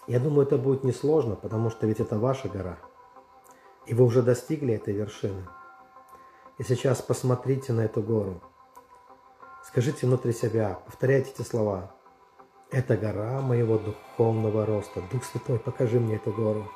[0.07, 2.79] Я думаю, это будет несложно, потому что ведь это ваша гора.
[3.87, 5.49] И вы уже достигли этой вершины.
[6.59, 8.41] И сейчас посмотрите на эту гору.
[9.65, 11.96] Скажите внутри себя, повторяйте эти слова.
[12.77, 15.01] Это гора моего духовного роста.
[15.11, 16.71] Дух Святой, покажи мне эту гору.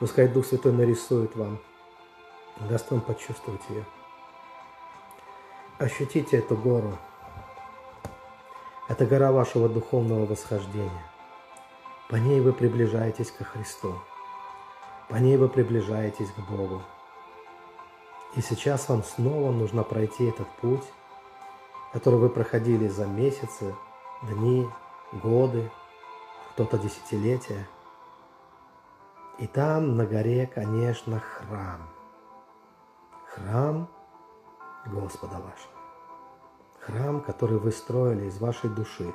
[0.00, 1.60] Пускай Дух Святой нарисует вам,
[2.68, 3.84] даст вам почувствовать ее.
[5.78, 6.98] Ощутите эту гору.
[8.88, 11.06] Это гора вашего духовного восхождения.
[12.08, 13.94] По ней вы приближаетесь ко Христу.
[15.08, 16.82] По ней вы приближаетесь к Богу.
[18.34, 20.82] И сейчас вам снова нужно пройти этот путь,
[21.92, 23.72] который вы проходили за месяцы,
[24.22, 24.68] дни,
[25.12, 25.70] годы,
[26.50, 27.66] кто-то десятилетия.
[29.38, 31.88] И там на горе, конечно, храм.
[33.28, 33.88] Храм
[34.86, 35.72] Господа вашего.
[36.80, 39.12] Храм, который вы строили из вашей души.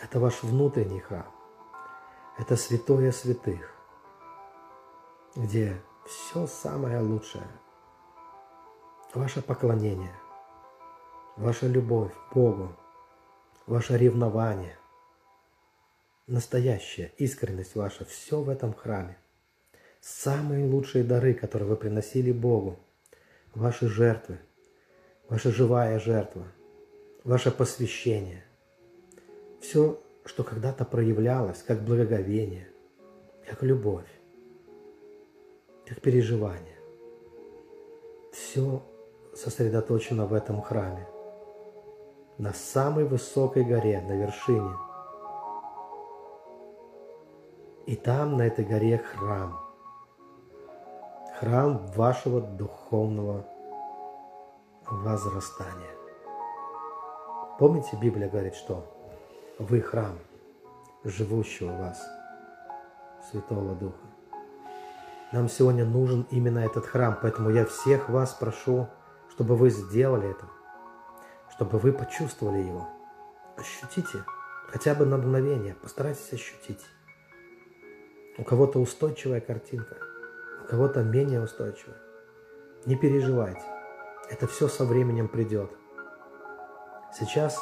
[0.00, 1.26] Это ваш внутренний храм.
[2.36, 3.74] Это святое святых,
[5.34, 7.46] где все самое лучшее.
[9.14, 10.14] Ваше поклонение,
[11.36, 12.74] ваша любовь Богу,
[13.66, 14.76] ваше ревнование,
[16.26, 19.16] настоящая искренность ваша, все в этом храме.
[20.00, 22.78] Самые лучшие дары, которые вы приносили Богу,
[23.54, 24.38] ваши жертвы,
[25.28, 26.46] ваша живая жертва,
[27.24, 28.44] ваше посвящение,
[29.60, 32.68] все, что когда-то проявлялось, как благоговение,
[33.48, 34.08] как любовь,
[35.86, 36.76] как переживание,
[38.30, 38.82] все
[39.34, 41.08] сосредоточено в этом храме,
[42.38, 44.76] на самой высокой горе, на вершине.
[47.86, 49.60] И там, на этой горе, храм.
[51.38, 53.46] Храм вашего духовного
[54.90, 55.94] возрастания.
[57.58, 58.84] Помните, Библия говорит, что
[59.58, 60.18] вы храм
[61.04, 62.02] живущего в вас
[63.30, 63.94] Святого Духа.
[65.32, 68.88] Нам сегодня нужен именно этот храм, поэтому я всех вас прошу,
[69.30, 70.46] чтобы вы сделали это,
[71.54, 72.88] чтобы вы почувствовали его.
[73.56, 74.24] Ощутите,
[74.68, 76.84] хотя бы на мгновение, постарайтесь ощутить.
[78.38, 79.96] У кого-то устойчивая картинка,
[80.64, 81.96] у кого-то менее устойчивая.
[82.86, 83.62] Не переживайте,
[84.28, 85.70] это все со временем придет.
[87.16, 87.60] Сейчас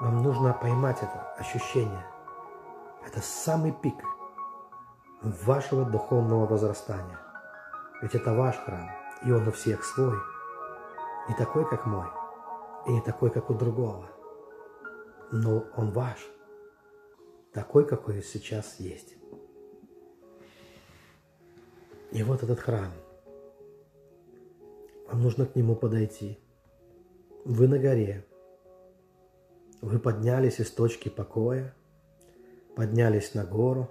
[0.00, 2.06] вам нужно поймать это ощущение.
[3.04, 3.96] Это самый пик
[5.22, 7.18] вашего духовного возрастания.
[8.02, 8.88] Ведь это ваш храм,
[9.24, 10.16] и он у всех свой.
[11.28, 12.06] Не такой, как мой,
[12.86, 14.08] и не такой, как у другого.
[15.32, 16.18] Но он ваш,
[17.52, 19.16] такой, какой сейчас есть.
[22.12, 22.92] И вот этот храм.
[25.08, 26.38] Вам нужно к нему подойти.
[27.44, 28.26] Вы на горе,
[29.80, 31.74] вы поднялись из точки покоя,
[32.74, 33.88] поднялись на гору,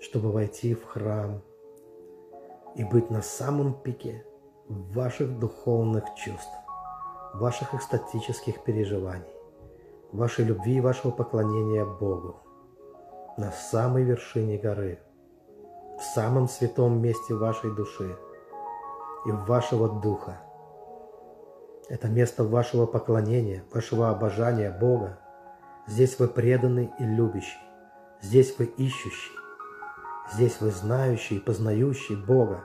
[0.00, 1.42] чтобы войти в храм
[2.74, 4.24] и быть на самом пике
[4.68, 6.50] ваших духовных чувств,
[7.34, 9.32] ваших экстатических переживаний,
[10.12, 12.40] вашей любви и вашего поклонения Богу
[13.36, 15.00] на самой вершине горы,
[15.98, 18.16] в самом святом месте вашей души
[19.26, 20.40] и вашего духа–
[21.90, 25.18] это место вашего поклонения, вашего обожания Бога.
[25.88, 27.58] Здесь вы преданный и любящий.
[28.22, 29.32] Здесь вы ищущий.
[30.32, 32.64] Здесь вы знающий и познающий Бога,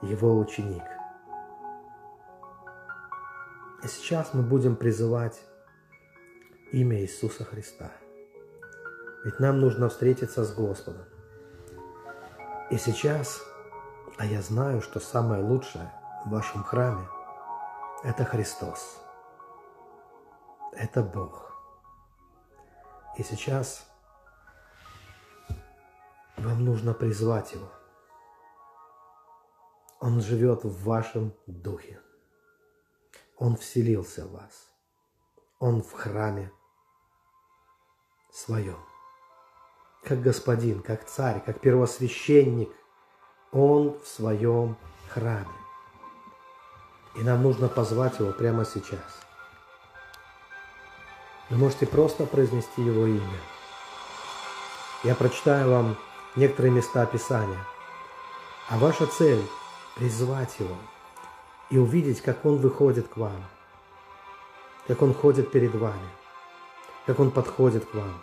[0.00, 0.82] Его ученик.
[3.86, 5.40] Сейчас мы будем призывать
[6.72, 7.92] имя Иисуса Христа.
[9.24, 11.04] Ведь нам нужно встретиться с Господом.
[12.70, 13.40] И сейчас,
[14.16, 15.92] а я знаю, что самое лучшее
[16.26, 17.06] в вашем храме–
[18.02, 19.00] это Христос.
[20.72, 21.52] Это Бог.
[23.16, 23.88] И сейчас
[26.36, 27.70] вам нужно призвать Его.
[30.00, 32.00] Он живет в вашем духе.
[33.38, 34.68] Он вселился в вас.
[35.60, 36.52] Он в храме
[38.32, 38.78] своем.
[40.04, 42.70] Как господин, как царь, как первосвященник.
[43.52, 44.76] Он в своем
[45.08, 45.46] храме.
[47.14, 49.20] И нам нужно позвать его прямо сейчас.
[51.48, 53.40] Вы можете просто произнести его имя.
[55.04, 55.96] Я прочитаю вам
[56.36, 57.64] некоторые места Писания.
[58.68, 59.42] А ваша цель–
[59.96, 60.76] призвать его
[61.70, 63.44] и увидеть, как он выходит к вам,
[64.86, 66.08] как он ходит перед вами,
[67.06, 68.20] как он подходит к вам.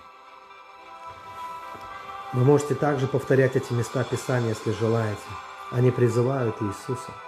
[2.34, 5.22] Вы можете также повторять эти места Писания, если желаете.
[5.72, 7.12] Они призывают Иисуса–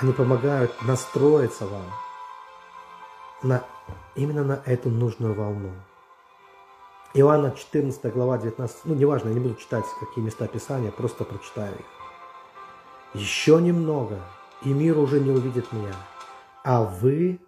[0.00, 1.84] они помогают настроиться вам
[3.42, 3.64] на,
[4.14, 5.72] именно на эту нужную волну.
[7.12, 11.74] Иоанна 14 глава 19, ну неважно, я не буду читать какие места Писания, просто прочитаю
[11.74, 11.84] их.
[13.12, 14.20] Еще немного,
[14.62, 15.94] и мир уже не увидит меня,
[16.64, 17.40] а вы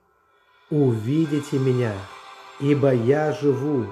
[0.71, 1.93] увидите меня,
[2.61, 3.87] ибо я живу,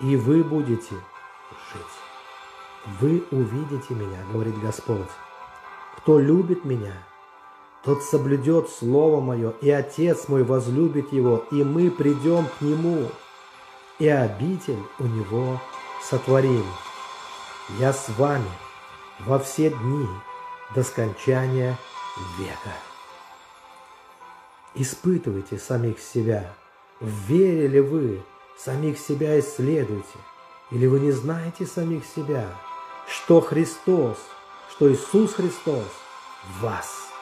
[0.00, 0.94] и вы будете
[1.72, 2.96] жить.
[3.00, 5.10] Вы увидите меня, говорит Господь.
[5.96, 6.92] Кто любит меня,
[7.84, 13.08] тот соблюдет Слово Мое, и Отец мой возлюбит его, и мы придем к Нему,
[13.98, 15.60] и обитель у Него
[16.02, 16.64] сотворим.
[17.78, 18.50] Я с вами
[19.20, 20.06] во все дни
[20.74, 21.78] до скончания
[22.38, 22.72] века.
[24.74, 26.52] Испытывайте самих себя.
[27.00, 28.22] В вере ли вы?
[28.58, 30.18] Самих себя исследуйте.
[30.70, 32.46] Или вы не знаете самих себя,
[33.08, 34.18] что Христос,
[34.70, 35.88] что Иисус Христос
[36.44, 37.00] в вас–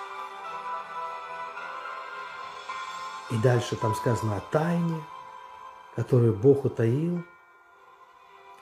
[3.33, 5.03] И дальше там сказано о тайне,
[5.97, 7.23] которую Бог утаил,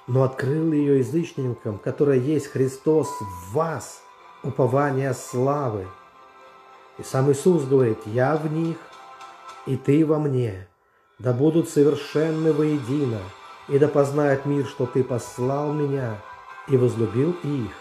[0.06, 4.00] но открыл ее язычникам, которая есть Христос в вас,
[4.44, 5.88] упование славы.
[7.00, 8.76] И сам Иисус говорит, я в них,
[9.66, 10.68] и ты во мне,
[11.18, 13.20] да будут совершенны воедино,
[13.68, 16.20] и да познает мир, что ты послал меня
[16.68, 17.72] и возлюбил их,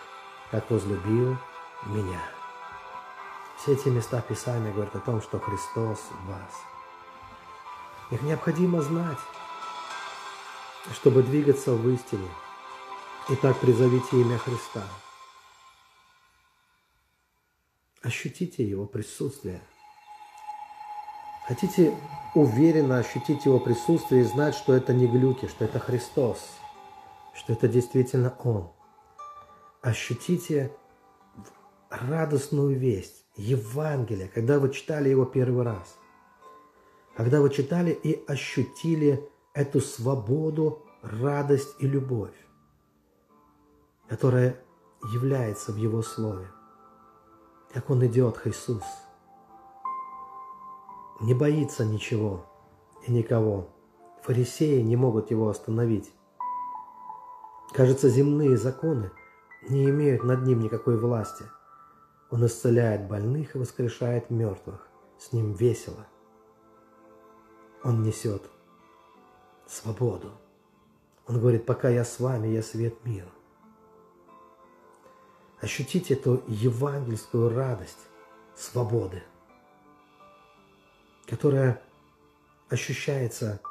[0.49, 1.37] как возлюбил
[1.85, 2.21] меня.
[3.57, 6.53] Все эти места Писания говорят о том, что Христос в вас–
[8.11, 9.19] их необходимо знать,
[10.93, 12.27] чтобы двигаться в истине.
[13.29, 14.81] Итак, призовите имя Христа.
[18.01, 19.61] Ощутите Его присутствие.
[21.47, 21.95] Хотите
[22.35, 26.39] уверенно ощутить Его присутствие и знать, что это не глюки, что это Христос,
[27.33, 28.71] что это действительно Он.
[29.81, 30.71] Ощутите
[31.89, 35.99] радостную весть, Евангелие, когда вы читали его первый раз
[37.19, 42.33] когда вы читали и ощутили эту свободу, радость и любовь,
[44.07, 44.63] которая
[45.13, 46.47] является в Его Слове.
[47.73, 48.83] Как Он идет, Иисус.
[51.21, 52.45] Не боится ничего
[53.05, 53.67] и никого.
[54.23, 56.11] Фарисеи не могут Его остановить.
[57.71, 59.11] Кажется, земные законы
[59.69, 61.45] не имеют над Ним никакой власти.
[62.31, 64.87] Он исцеляет больных и воскрешает мертвых.
[65.17, 66.07] С Ним весело–
[67.83, 68.43] он несет
[69.65, 70.31] свободу.
[71.27, 73.29] Он говорит, пока я с вами, я свет мира.
[75.61, 78.07] Ощутите эту евангельскую радость
[78.55, 79.23] свободы,
[81.27, 81.81] которая
[82.69, 83.61] ощущается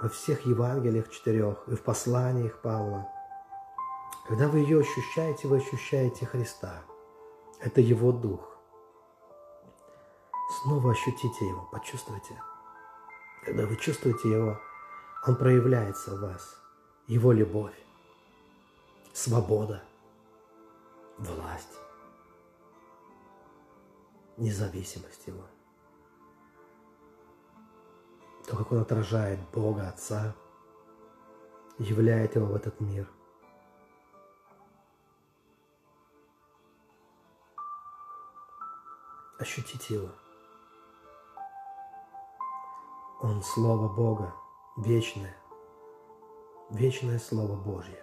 [0.00, 3.08] во всех Евангелиях четырех и в посланиях Павла.
[4.26, 6.82] Когда вы ее ощущаете, вы ощущаете Христа.
[7.60, 8.56] Это Его Дух.
[10.62, 12.40] Снова ощутите Его, почувствуйте–
[13.44, 14.60] когда вы чувствуете Его,
[15.26, 16.56] Он проявляется в вас.
[17.06, 17.74] Его любовь,
[19.12, 19.82] свобода,
[21.20, 21.78] власть,
[24.36, 25.44] независимость Его.
[28.48, 30.34] То, как Он отражает Бога Отца,
[31.78, 33.08] являет Его в этот мир.
[39.38, 40.10] Ощутите Его.
[43.22, 44.34] Он Слово Бога,
[44.78, 45.36] вечное,
[46.70, 48.02] вечное Слово Божье,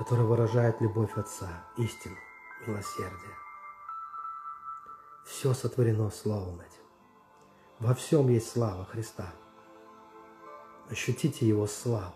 [0.00, 2.16] которое выражает любовь Отца, истину,
[2.66, 3.36] милосердие.
[5.26, 6.82] Все сотворено Словом этим.
[7.80, 9.30] Во всем есть слава Христа.
[10.88, 12.14] Ощутите Его славу.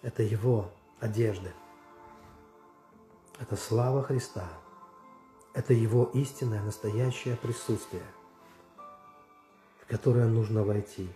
[0.00, 1.52] Это Его одежды.
[3.38, 4.48] Это слава Христа.
[5.52, 8.06] Это Его истинное, настоящее присутствие–
[9.82, 11.10] в которое нужно войти.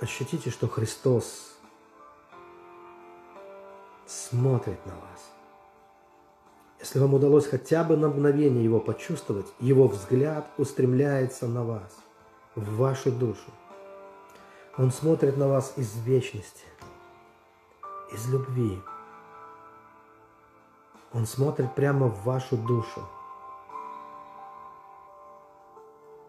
[0.00, 1.51] Ощутите, что Христос
[4.32, 5.30] смотрит на вас.
[6.80, 11.98] Если вам удалось хотя бы на мгновение Его почувствовать, Его взгляд устремляется на вас,
[12.54, 13.50] в вашу душу.
[14.78, 16.64] Он смотрит на вас из вечности,
[18.14, 18.80] из любви.
[21.12, 23.06] Он смотрит прямо в вашу душу.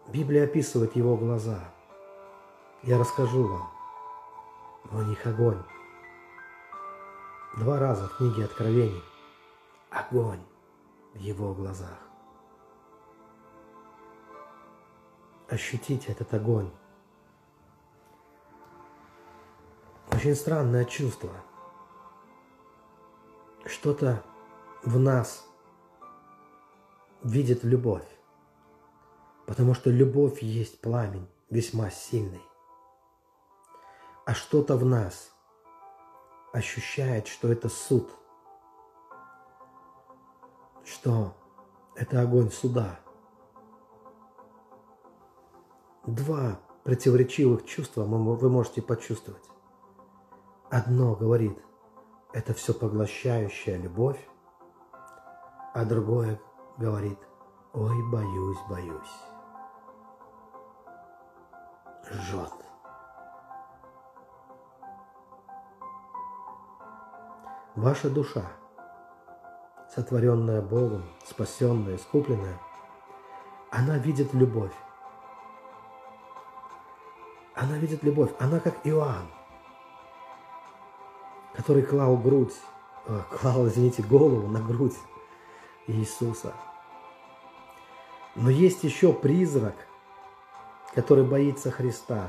[0.08, 1.58] Библия описывает его глаза.
[2.82, 3.70] Я расскажу вам.
[4.84, 5.64] В них огонь.
[7.56, 9.02] Два раза в книге Откровений.
[9.90, 10.42] Огонь
[11.14, 11.98] в его глазах.
[15.48, 16.70] Ощутите этот огонь.
[20.10, 21.30] Очень странное чувство.
[23.66, 24.24] Что-то
[24.82, 25.46] в нас
[27.22, 28.08] видит любовь.
[29.46, 32.42] Потому что любовь есть пламень весьма сильный.
[34.26, 35.33] а что-то в нас
[36.54, 38.08] ощущает, что это суд,
[40.84, 41.34] что
[41.96, 43.00] это огонь суда.
[46.06, 49.42] Два противоречивых чувства вы можете почувствовать.
[50.70, 51.58] Одно говорит,
[52.32, 54.28] это все поглощающая любовь,
[55.74, 56.40] а другое
[56.78, 57.18] говорит,
[57.72, 59.20] ой, боюсь, боюсь.
[62.12, 62.63] Жжет.
[67.76, 68.52] Ваша душа,
[69.92, 72.56] сотворенная Богом, спасенная, искупленная,
[73.72, 74.72] она видит любовь.
[77.56, 78.30] Она видит любовь.
[78.38, 79.26] Она как Иоанн,
[81.54, 82.54] который клал грудь,
[83.06, 84.96] э, клал, извините, голову на грудь
[85.88, 86.54] Иисуса.
[88.36, 89.74] Но есть еще призрак,
[90.94, 92.28] который боится Христа.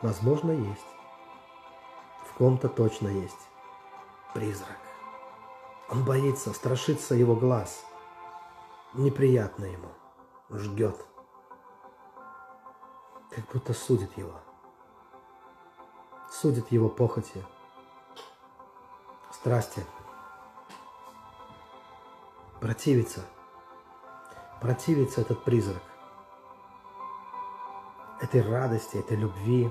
[0.00, 0.86] Возможно, есть.
[2.24, 3.47] В ком-то точно есть
[4.38, 4.78] призрак.
[5.90, 7.84] Он боится, страшится его глаз.
[8.94, 9.88] Неприятно ему,
[10.48, 11.04] ждет.
[13.30, 14.34] Как будто судит его.
[16.30, 17.44] Судит его похоти,
[19.32, 19.84] страсти.
[22.60, 23.24] Противится.
[24.60, 25.82] Противится этот призрак.
[28.20, 29.68] Этой радости, этой любви,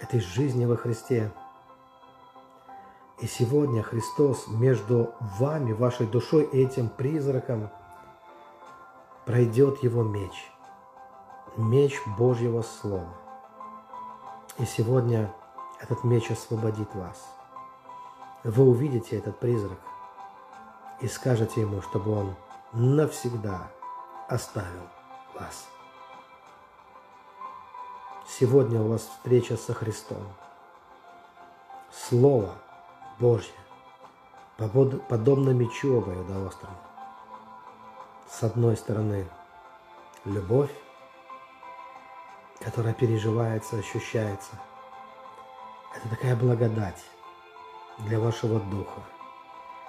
[0.00, 1.32] этой жизни во Христе–
[3.20, 7.70] и сегодня Христос между вами, вашей душой и этим призраком
[9.24, 10.50] пройдет его меч,
[11.56, 13.14] меч Божьего Слова.
[14.58, 15.32] И сегодня
[15.80, 17.24] этот меч освободит вас.
[18.42, 19.78] Вы увидите этот призрак
[21.00, 22.34] и скажете ему, чтобы он
[22.72, 23.70] навсегда
[24.28, 24.88] оставил
[25.38, 25.68] вас.
[28.26, 30.24] Сегодня у вас встреча со Христом.
[31.92, 32.50] Слово–
[33.18, 33.54] Божье,
[34.56, 36.76] подобно мечу обоюдоострому.
[38.28, 39.28] С одной стороны,
[40.24, 40.70] любовь,
[42.60, 44.50] которая переживается, ощущается.
[45.94, 47.04] Это такая благодать
[47.98, 49.00] для вашего духа,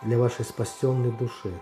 [0.04, 1.60] для вашей спасенной души.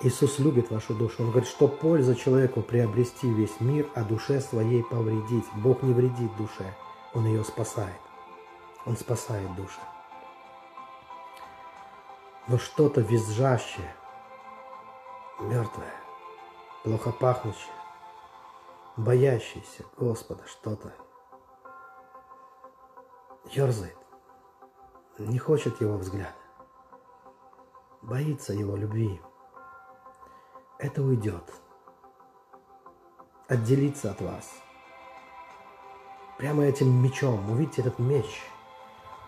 [0.00, 1.24] Иисус любит вашу душу.
[1.24, 5.44] Он говорит, что польза человеку приобрести весь мир, а душе своей повредить.
[5.56, 6.74] Бог не вредит душе,
[7.12, 8.07] Он ее спасает.
[8.86, 9.80] Он спасает души.
[12.46, 13.94] Но что-то визжащее,
[15.40, 15.92] мертвое,
[16.82, 17.74] плохо пахнущее,
[18.96, 20.94] боящееся Господа что-то
[23.44, 23.98] ерзает,
[25.18, 26.32] не хочет его взгляда,
[28.00, 29.20] боится его любви.
[30.78, 31.52] Это уйдет,
[33.48, 34.50] отделиться от вас.
[36.38, 38.42] Прямо этим мечом, увидите этот меч–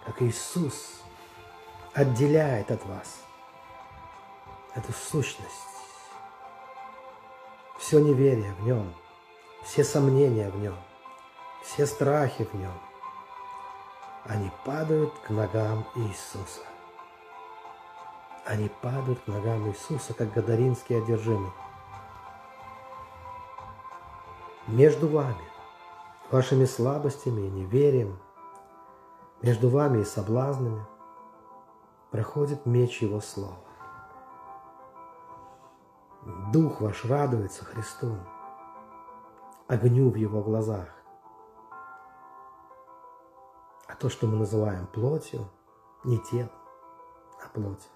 [0.05, 1.03] как Иисус
[1.95, 3.23] отделяет от вас
[4.75, 5.51] эту сущность,
[7.79, 8.93] все неверие в нем,
[9.65, 10.77] все сомнения в нем,
[11.63, 12.73] все страхи в нем,
[14.25, 16.61] они падают к ногам Иисуса.
[18.47, 21.53] Они падают к ногам Иисуса, как гадаринский одержимый.
[24.67, 25.45] Между вами,
[26.31, 28.19] вашими слабостями и неверием–
[29.43, 30.87] между вами и соблазнами
[32.11, 33.59] проходит меч Его Слова.
[36.53, 38.17] Дух ваш радуется Христу,
[39.69, 40.89] огню в Его глазах.
[43.87, 45.49] А то, что мы называем плотью,
[46.05, 46.51] не телом,
[47.43, 47.91] а плотью,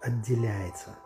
[0.00, 0.96] отделяется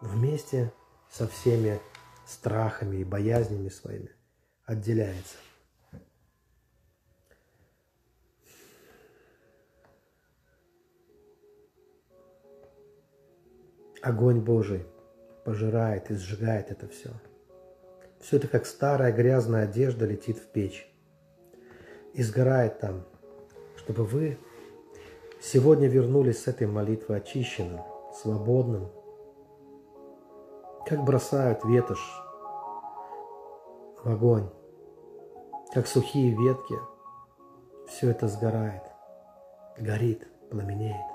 [0.00, 0.72] вместе
[1.10, 1.80] со всеми
[2.24, 4.10] страхами и боязнями своими
[4.66, 5.36] отделяется–
[14.02, 14.84] огонь Божий
[15.44, 17.10] пожирает и сжигает это все.
[18.20, 20.92] Все это как старая грязная одежда летит в печь
[22.12, 23.04] и сгорает там,
[23.76, 24.38] чтобы вы
[25.40, 27.80] сегодня вернулись с этой молитвы очищенным,
[28.14, 28.90] свободным,
[30.86, 32.22] как бросают ветошь
[34.04, 34.48] в огонь,
[35.72, 36.78] как сухие ветки,
[37.88, 38.82] все это сгорает,
[39.78, 41.11] горит, пламенеет.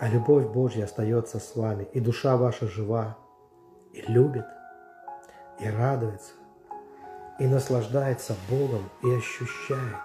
[0.00, 3.18] А любовь Божья остается с вами, и душа ваша жива,
[3.92, 4.46] и любит,
[5.60, 6.32] и радуется,
[7.38, 9.98] и наслаждается Богом, и ощущает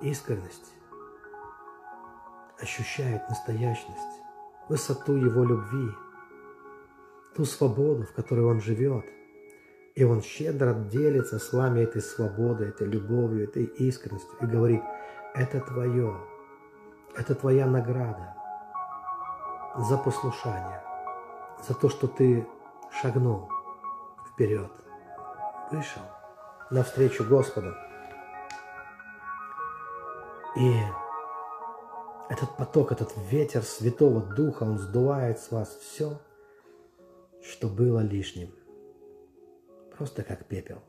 [0.00, 0.72] искренность,
[2.58, 4.22] ощущает настоящность,
[4.70, 5.90] высоту Его любви,
[7.36, 9.04] ту свободу, в которой Он живет.
[9.94, 14.82] И Он щедро делится с вами этой свободой, этой любовью, этой искренностью и говорит,
[15.34, 16.16] это твое,
[17.14, 18.39] это твоя награда
[19.76, 20.82] за послушание,
[21.66, 22.46] за то, что ты
[22.90, 23.48] шагнул
[24.28, 24.70] вперед,
[25.70, 26.02] вышел
[26.70, 27.74] навстречу Господу.
[30.56, 30.74] И
[32.28, 36.20] этот поток, этот ветер Святого Духа, он сдувает с вас все,
[37.42, 38.54] что было лишним.
[39.96, 40.82] Просто как пепел.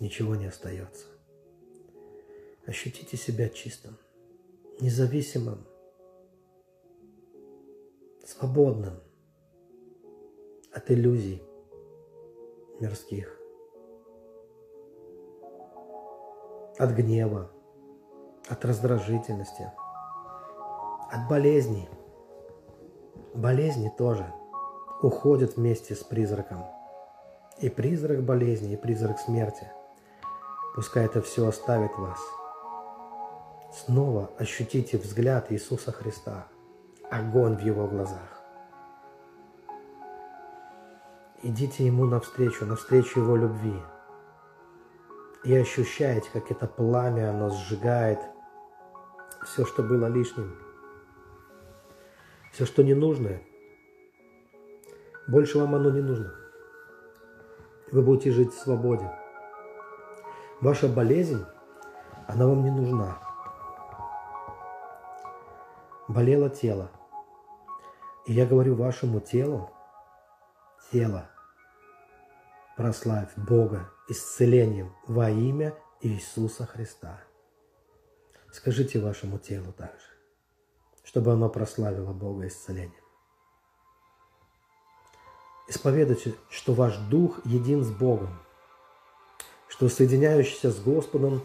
[0.00, 1.06] Ничего не остается.
[2.66, 3.96] Ощутите себя чистым,
[4.80, 5.66] независимым,
[8.28, 9.00] свободным
[10.70, 11.42] от иллюзий
[12.78, 13.34] мирских,
[16.78, 17.50] от гнева,
[18.50, 19.72] от раздражительности,
[21.10, 21.88] от болезней.
[23.34, 24.30] Болезни тоже
[25.02, 26.66] уходят вместе с призраком.
[27.62, 29.72] И призрак болезни, и призрак смерти.
[30.74, 32.18] Пускай это все оставит вас.
[33.72, 36.46] Снова ощутите взгляд Иисуса Христа,
[37.10, 38.42] огонь в Его глазах.
[41.42, 43.80] Идите Ему навстречу, навстречу Его любви.
[45.44, 48.18] И ощущаете, как это пламя, оно сжигает
[49.44, 50.56] все, что было лишним,
[52.52, 53.42] все, что ненужное.
[55.28, 56.34] Больше вам оно не нужно.
[57.92, 59.10] Вы будете жить в свободе.
[60.60, 61.44] Ваша болезнь,
[62.26, 63.18] она вам не нужна.
[66.08, 66.90] Болело тело.
[68.28, 69.70] И я говорю вашему телу,
[70.92, 71.30] тело,
[72.76, 77.22] прославь Бога исцелением во имя Иисуса Христа.
[78.52, 80.04] Скажите вашему телу также,
[81.04, 83.02] чтобы оно прославило Бога исцелением.
[85.66, 88.38] Исповедуйте, что ваш дух един с Богом,
[89.68, 91.40] что соединяющийся с Господом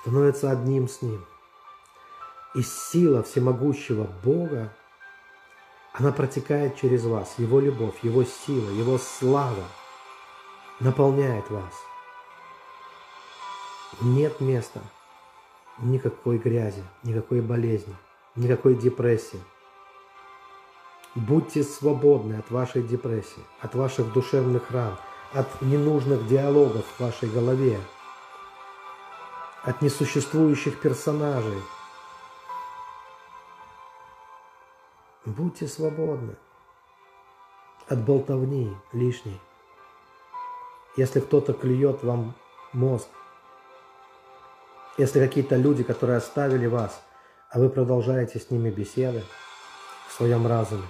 [0.00, 1.24] становится одним с Ним.
[2.56, 4.72] И сила всемогущего Бога,
[5.98, 9.64] она протекает через вас, Его любовь, Его сила, Его слава
[10.80, 11.74] наполняет вас.
[14.00, 14.80] Нет места
[15.78, 17.94] никакой грязи, никакой болезни,
[18.34, 19.40] никакой депрессии–
[21.16, 24.98] Будьте свободны от вашей депрессии, от ваших душевных ран,
[25.32, 27.80] от ненужных диалогов в вашей голове,
[29.62, 31.56] от несуществующих персонажей.
[35.26, 36.36] Будьте свободны
[37.88, 39.40] от болтовни лишней.
[40.96, 42.36] Если кто-то клюет вам
[42.72, 43.08] мозг,
[44.98, 47.02] если какие-то люди, которые оставили вас,
[47.50, 49.24] а вы продолжаете с ними беседы
[50.08, 50.86] в своем разуме,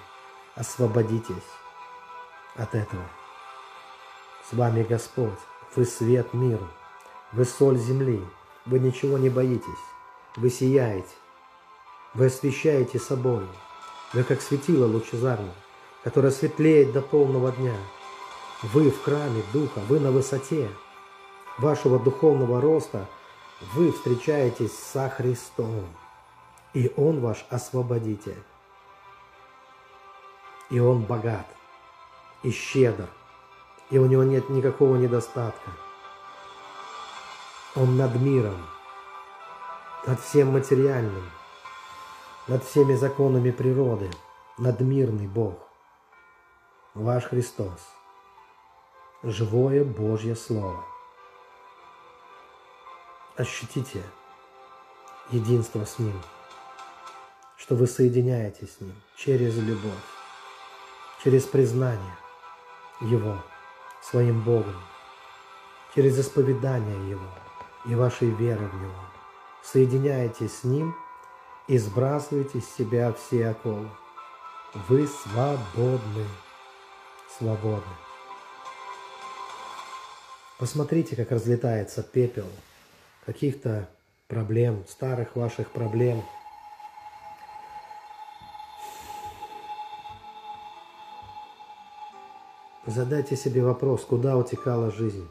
[0.54, 1.36] освободитесь
[2.56, 3.08] от этого.
[4.50, 5.40] С вами Господь,
[5.74, 6.68] вы свет миру,
[7.32, 8.22] вы соль земли,
[8.66, 9.86] вы ничего не боитесь,
[10.36, 11.14] вы сияете,
[12.12, 13.46] вы освещаете собой,
[14.12, 15.54] вы как светило лучезарное,
[16.04, 17.76] которое светлеет до полного дня.
[18.62, 20.68] Вы в храме Духа, вы на высоте
[21.58, 23.06] вашего духовного роста,
[23.74, 25.86] вы встречаетесь со Христом,
[26.74, 28.42] и Он ваш освободитель.
[30.68, 31.46] И он богат,
[32.42, 33.08] и щедр,
[33.90, 35.70] и у него нет никакого недостатка.
[37.76, 38.66] Он над миром,
[40.06, 41.30] над всем материальным,
[42.48, 44.10] над всеми законами природы,
[44.58, 45.54] надмирный Бог,
[46.94, 47.80] ваш Христос,
[49.22, 50.84] живое Божье Слово.
[53.36, 54.02] Ощутите
[55.30, 56.20] единство с Ним,
[57.56, 60.16] что вы соединяетесь с Ним через любовь
[61.26, 62.16] через признание
[63.00, 63.42] Его
[64.00, 64.76] своим Богом,
[65.94, 67.28] через исповедание Его
[67.86, 68.94] и вашей веры в Него.
[69.62, 70.94] Соединяйтесь с Ним
[71.68, 73.88] и сбрасывайте с себя все оковы.
[74.88, 76.26] Вы свободны,
[77.38, 77.96] свободны.
[80.58, 82.46] Посмотрите, как разлетается пепел
[83.24, 83.88] каких-то
[84.28, 86.22] проблем, старых ваших проблем–
[92.86, 95.26] Задайте себе вопрос, куда утекала жизнь?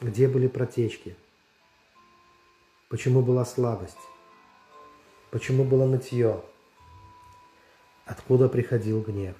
[0.00, 1.16] Где были протечки?
[2.88, 3.96] Почему была слабость?
[5.30, 6.42] Почему было нытье?
[8.06, 9.36] Откуда приходил гнев?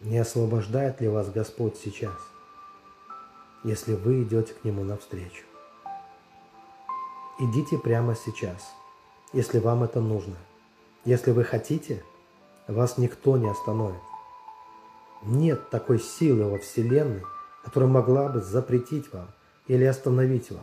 [0.00, 2.18] Не освобождает ли вас Господь сейчас,
[3.62, 5.44] если вы идете к Нему навстречу?
[7.38, 8.74] Идите прямо сейчас,
[9.32, 10.36] если вам это нужно.
[11.04, 12.02] Если вы хотите,
[12.66, 14.02] вас никто не остановит.
[15.22, 17.22] Нет такой силы во Вселенной,
[17.62, 19.28] которая могла бы запретить вам
[19.68, 20.62] или остановить вас.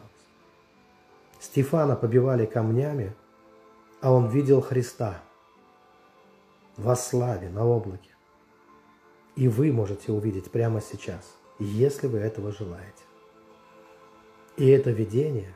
[1.40, 3.16] Стефана побивали камнями,
[4.02, 5.22] а он видел Христа
[6.78, 8.16] во славе на облаке.
[9.36, 13.04] И вы можете увидеть прямо сейчас, если вы этого желаете.
[14.58, 15.54] И это видение,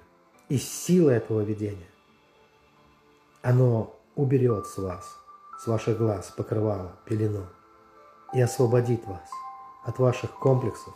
[0.49, 1.89] и сила этого видения,
[3.41, 5.05] оно уберет с вас,
[5.59, 7.45] с ваших глаз покрывало, пелену
[8.33, 9.29] и освободит вас
[9.83, 10.93] от ваших комплексов,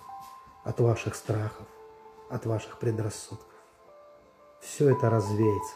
[0.64, 1.68] от ваших страхов,
[2.30, 3.48] от ваших предрассудков.
[4.62, 5.76] Все это развеется,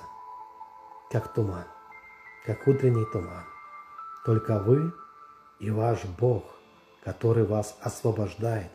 [1.12, 1.66] как туман,
[2.46, 3.44] как утренний туман.
[4.26, 4.94] Только вы
[5.60, 6.44] и ваш Бог,
[7.04, 8.72] который вас освобождает.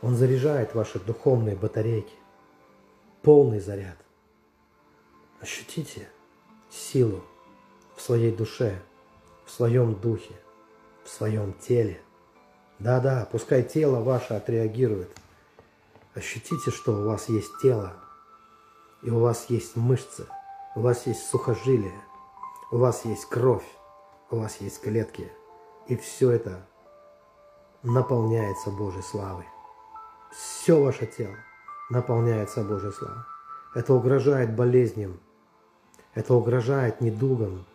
[0.00, 2.14] Он заряжает ваши духовные батарейки.
[3.22, 3.96] Полный заряд.
[5.40, 6.08] Ощутите
[6.70, 7.22] силу
[7.94, 8.80] в своей душе,
[9.44, 10.34] в своем духе–
[11.04, 12.00] в своем теле.
[12.78, 15.10] Да-да, пускай тело ваше отреагирует.
[16.14, 17.94] Ощутите, что у вас есть тело,
[19.02, 20.26] и у вас есть мышцы,
[20.74, 22.00] у вас есть сухожилия,
[22.70, 23.66] у вас есть кровь,
[24.30, 25.30] у вас есть клетки.
[25.86, 26.66] И все это
[27.82, 29.44] наполняется Божьей славой.
[30.32, 31.36] Все ваше тело
[31.90, 33.24] наполняется Божьей славой.
[33.74, 35.20] Это угрожает болезням,
[36.14, 37.66] это угрожает недугам,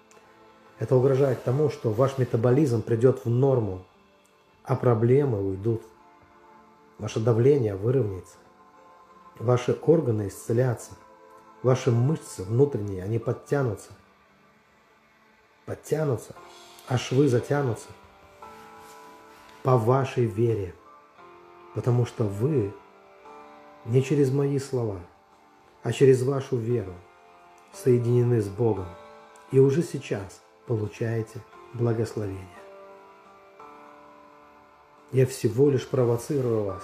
[0.80, 3.84] это угрожает тому, что ваш метаболизм придет в норму,
[4.64, 5.84] а проблемы уйдут.
[6.98, 8.38] Ваше давление выровняется.
[9.38, 10.93] Ваши органы исцелятся.
[11.64, 13.91] Ваши мышцы внутренние, они подтянутся.
[15.66, 16.36] Подтянутся,
[16.88, 17.89] а швы затянутся
[19.64, 20.74] по вашей вере.
[21.76, 22.74] Потому что вы
[23.86, 24.99] не через мои слова,
[25.84, 26.93] а через вашу веру
[27.74, 28.88] соединены с Богом.
[29.51, 31.41] И уже сейчас– получаете
[31.74, 32.45] благословение.
[35.12, 36.84] Я всего лишь провоцирую вас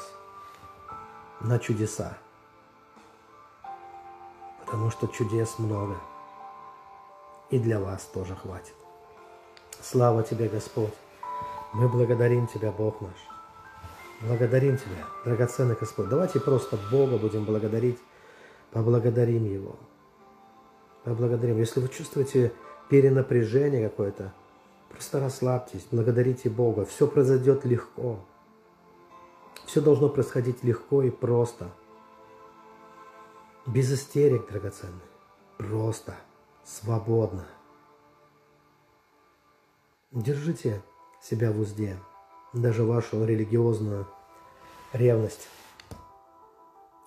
[1.42, 2.18] на чудеса,
[4.74, 5.96] потому что чудес много,
[7.52, 8.74] и для вас тоже хватит.
[9.80, 10.96] Слава Тебе, Господь!
[11.74, 13.14] Мы благодарим Тебя, Бог наш.
[14.22, 16.10] Благодарим Тебя, драгоценный Господь.
[16.10, 18.00] Давайте просто Бога будем благодарить,
[18.72, 19.76] поблагодарим Его.
[21.04, 21.60] Поблагодарим.
[21.60, 22.52] Если вы чувствуете
[22.90, 24.34] перенапряжение какое-то,
[24.90, 26.86] просто расслабьтесь, благодарите Бога.
[26.86, 28.18] Все произойдет легко.
[29.68, 31.70] Все должно происходить легко и просто.
[33.66, 35.02] Без истерик, драгоценный.
[35.58, 36.16] Просто,
[36.64, 37.46] свободно.
[40.12, 40.82] Держите
[41.22, 41.98] себя в узде,
[42.54, 44.08] даже вашу религиозную
[44.92, 45.48] ревность.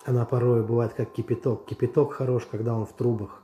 [0.05, 1.65] Она порой бывает как кипяток.
[1.65, 3.43] Кипяток хорош, когда он в трубах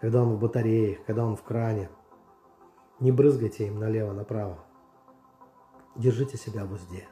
[0.00, 1.90] когда он в батарее, когда он в кране.
[3.00, 4.58] Не брызгайте им налево-направо.
[5.96, 7.06] Держите себя в узде.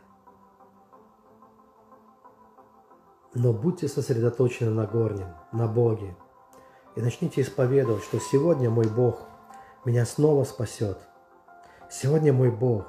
[3.35, 6.16] Но будьте сосредоточены на горнем, на Боге.
[6.97, 9.20] И начните исповедовать, что сегодня мой Бог
[9.85, 10.99] меня снова спасет.
[11.91, 12.87] Сегодня мой Бог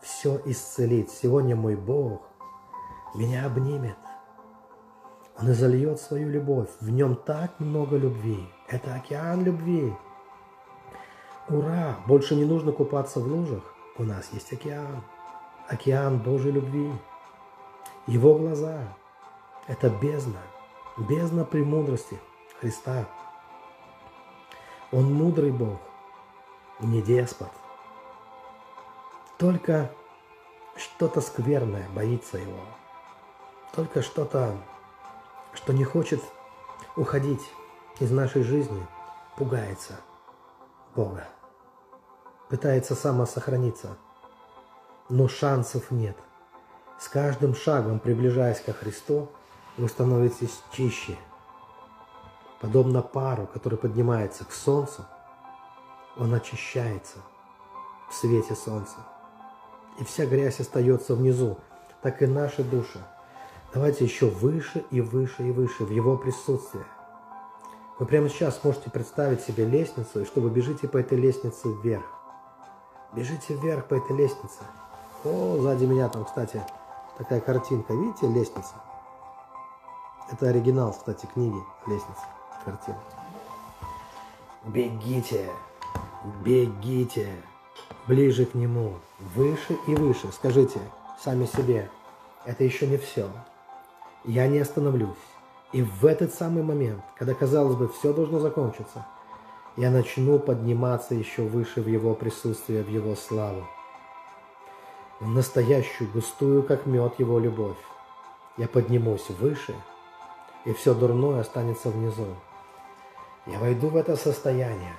[0.00, 1.10] все исцелит.
[1.10, 2.22] Сегодня мой Бог
[3.14, 3.96] меня обнимет.
[5.38, 6.68] Он изольет свою любовь.
[6.80, 8.48] В нем так много любви.
[8.68, 9.94] Это океан любви.
[11.48, 11.98] Ура!
[12.06, 13.62] Больше не нужно купаться в лужах.
[13.98, 15.02] У нас есть океан.
[15.68, 16.90] Океан Божьей любви.
[18.06, 18.96] Его глаза–
[19.66, 20.40] это бездна.
[20.96, 22.18] Бездна премудрости
[22.60, 23.08] Христа.
[24.92, 25.80] Он мудрый Бог,
[26.80, 27.50] не деспот.
[29.38, 29.90] Только
[30.76, 32.60] что-то скверное боится его.
[33.74, 34.56] Только что-то
[35.54, 36.20] что не хочет
[36.96, 37.42] уходить
[38.00, 38.86] из нашей жизни,
[39.36, 40.00] пугается
[40.94, 41.28] Бога,
[42.48, 43.96] пытается самосохраниться,
[45.08, 46.16] но шансов нет.
[46.98, 49.28] С каждым шагом, приближаясь ко Христу,
[49.76, 51.16] вы становитесь чище.
[52.60, 55.04] Подобно пару, который поднимается к солнцу,
[56.16, 57.18] он очищается
[58.10, 58.96] в свете солнца.
[59.98, 61.58] И вся грязь остается внизу,
[62.02, 63.00] так и наши души–
[63.74, 66.84] Давайте еще выше и выше и выше в Его присутствии.
[67.98, 72.04] Вы прямо сейчас можете представить себе лестницу, и чтобы бежите по этой лестнице вверх.
[73.14, 74.58] Бежите вверх по этой лестнице.
[75.24, 76.62] О, сзади меня там, кстати,
[77.16, 77.94] такая картинка.
[77.94, 78.74] Видите, лестница?
[80.32, 82.26] Это оригинал, кстати, книги «Лестница»,
[82.64, 82.98] картина.
[84.64, 85.50] Бегите,
[86.44, 87.28] бегите
[88.08, 88.94] ближе к Нему,
[89.34, 90.32] выше и выше.
[90.32, 90.80] Скажите
[91.20, 91.90] сами себе,
[92.44, 93.28] это еще не все
[94.24, 95.16] я не остановлюсь.
[95.72, 99.06] И в этот самый момент, когда, казалось бы, все должно закончиться,
[99.74, 103.66] Я начну подниматься еще выше в Его присутствие, в Его славу.
[105.18, 107.78] В настоящую, густую, как мед, Его любовь.
[108.58, 109.74] Я поднимусь выше,
[110.64, 112.26] и все дурное останется внизу.
[113.46, 114.94] Я войду в это состояние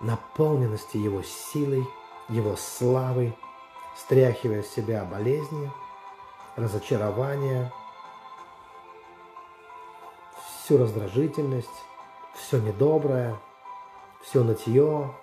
[0.00, 1.86] наполненности Его силой,
[2.28, 3.36] Его славой,
[3.96, 5.70] стряхивая с себя болезни,
[6.56, 7.72] разочарование,
[10.64, 11.68] всю раздражительность,
[12.34, 13.36] все недоброе,
[14.22, 15.14] все нытье,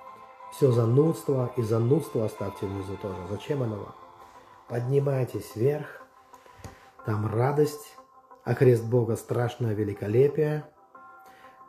[0.51, 3.17] все занудство, и занудство оставьте внизу тоже.
[3.29, 3.95] Зачем оно вам?
[4.67, 6.05] Поднимайтесь вверх,
[7.05, 7.97] там радость,
[8.43, 10.65] а крест Бога страшное великолепие,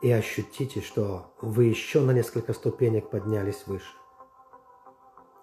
[0.00, 3.92] и ощутите, что вы еще на несколько ступенек поднялись выше.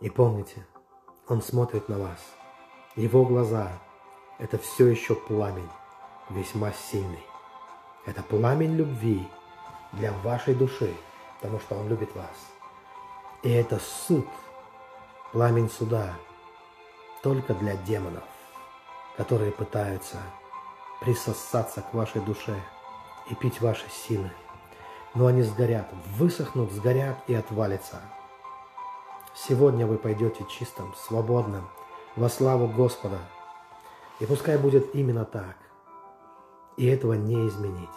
[0.02, 0.66] И помните,
[1.28, 2.20] Он смотрит на вас.
[2.96, 3.72] Его глаза–
[4.40, 5.70] это все еще пламень,
[6.30, 7.24] весьма сильный.
[8.06, 9.28] Это пламень любви
[9.94, 10.94] для вашей души,
[11.40, 12.36] потому что Он любит вас.
[13.44, 14.28] И это суд,
[15.32, 16.14] пламень суда,
[17.24, 18.24] только для демонов,
[19.16, 20.18] которые пытаются
[21.02, 22.56] присосаться к вашей душе
[23.30, 24.32] и пить ваши силы
[25.16, 25.88] но они сгорят,
[26.18, 28.02] высохнут, сгорят и отвалятся.
[29.36, 31.68] Сегодня вы пойдете чистым, свободным,
[32.16, 33.18] во славу Господа.
[34.20, 35.56] И пускай будет именно так.
[36.78, 37.90] И этого не изменить.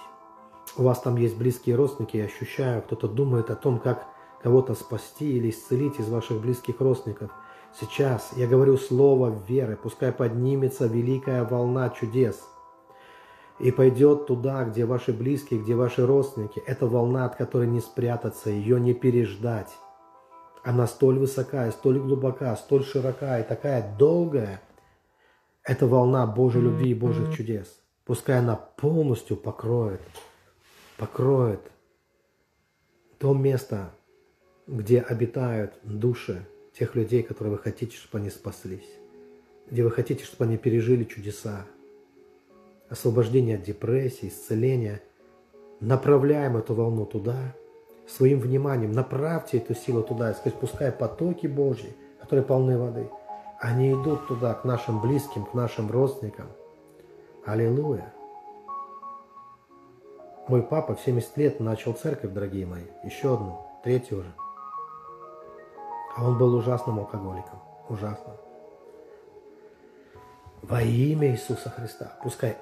[0.77, 4.07] У вас там есть близкие родственники, я ощущаю, кто-то думает о том, как
[4.43, 7.31] кого-то спасти или исцелить из ваших близких родственников.
[7.79, 12.43] Сейчас я говорю слово веры, пускай поднимется великая волна чудес–
[13.59, 16.63] и пойдет туда, где ваши близкие, где ваши родственники.
[16.67, 19.71] Это волна, от которой не спрятаться, ее не переждать.
[20.65, 24.61] Она столь высокая, столь глубока, столь широка и такая долгая.
[25.65, 27.81] Это волна Божьей любви и Божьих чудес.
[28.05, 30.01] Пускай она полностью покроет,
[30.99, 31.61] покроет
[33.19, 33.95] то место,
[34.67, 36.47] где обитают души
[36.77, 38.89] тех людей, которые вы хотите, чтобы они спаслись,
[39.71, 41.67] где вы хотите, чтобы они пережили чудеса,
[42.93, 45.01] освобождение от депрессии, исцеления.
[45.81, 47.55] Направляем эту волну туда,
[48.07, 53.09] своим вниманием направьте эту силу туда, и сказать, пускай потоки Божьи, которые полны воды,
[53.59, 56.47] они идут туда, к нашим близким, к нашим родственникам.
[57.47, 58.13] Аллилуйя!
[60.49, 64.33] Мой папа в 70 лет начал церковь, дорогие мои, еще одну, третью уже.
[66.17, 68.37] А он был ужасным алкоголиком, ужасным.
[70.61, 72.57] Во имя Иисуса Христа, пускай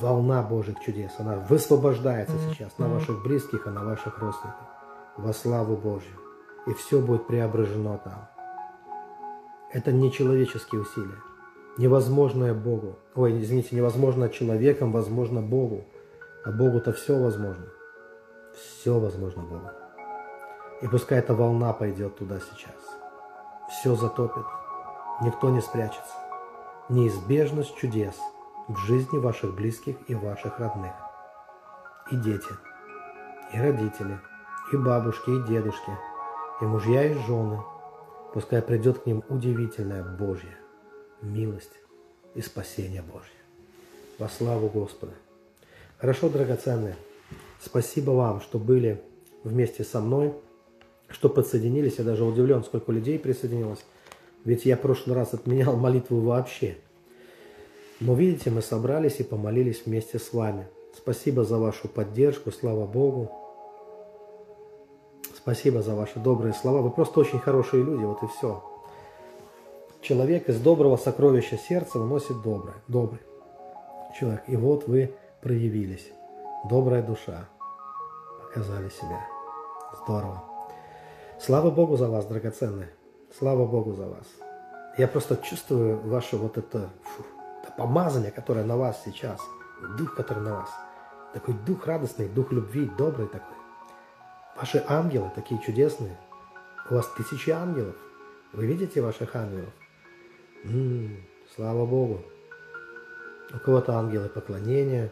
[0.00, 1.12] волна Божьих чудес.
[1.18, 4.66] Она высвобождается сейчас на ваших близких и на ваших родственников.
[5.16, 6.16] Во славу Божью.
[6.66, 8.28] И все будет преображено там.
[9.72, 11.18] Это не человеческие усилия.
[11.78, 12.98] Невозможное Богу.
[13.14, 15.84] Ой, извините, невозможно человеком, возможно Богу.
[16.44, 17.66] А Богу-то все возможно.
[18.54, 19.70] Все возможно Богу.
[20.82, 22.74] И пускай эта волна пойдет туда сейчас.
[23.68, 24.44] Все затопит.
[25.22, 26.14] Никто не спрячется.
[26.88, 28.14] Неизбежность чудес–
[28.68, 30.92] в жизни ваших близких и ваших родных.
[32.10, 32.52] И дети,
[33.52, 34.18] и родители,
[34.72, 35.90] и бабушки, и дедушки,
[36.60, 37.60] и мужья, и жены.
[38.32, 40.58] Пускай придет к ним удивительная Божья
[41.22, 41.72] милость
[42.34, 43.30] и спасение Божье.
[44.18, 45.12] Во славу Господа.
[45.98, 46.96] Хорошо, драгоценные.
[47.60, 49.02] Спасибо вам, что были
[49.42, 50.34] вместе со мной,
[51.08, 51.98] что подсоединились.
[51.98, 53.84] Я даже удивлен, сколько людей присоединилось.
[54.44, 56.76] Ведь я в прошлый раз отменял молитву вообще.
[58.04, 60.68] Но видите, мы собрались и помолились вместе с вами.
[60.94, 63.32] Спасибо за вашу поддержку, слава Богу.
[65.34, 66.82] Спасибо за ваши добрые слова.
[66.82, 68.62] Вы просто очень хорошие люди, вот и все.
[70.02, 72.74] Человек из доброго сокровища сердца выносит доброе.
[72.88, 73.20] Добрый
[74.18, 74.42] человек.
[74.48, 76.06] И вот вы проявились.
[76.68, 77.48] Добрая душа.
[78.42, 79.18] Показали себя.
[80.04, 80.44] Здорово.
[81.40, 82.90] Слава Богу за вас, драгоценные.
[83.38, 84.26] Слава Богу за вас.
[84.98, 86.90] Я просто чувствую ваше вот это...
[87.02, 87.24] Фу,
[87.76, 89.40] помазание, которое на вас сейчас,
[89.98, 90.70] дух, который на вас,
[91.32, 93.56] такой дух радостный, дух любви, добрый такой.
[94.56, 96.16] Ваши ангелы такие чудесные.
[96.88, 97.96] У вас тысячи ангелов.
[98.52, 99.72] Вы видите ваших ангелов?
[100.64, 101.16] М-м,
[101.56, 102.22] слава Богу.
[103.52, 105.10] У кого-то ангелы поклонения,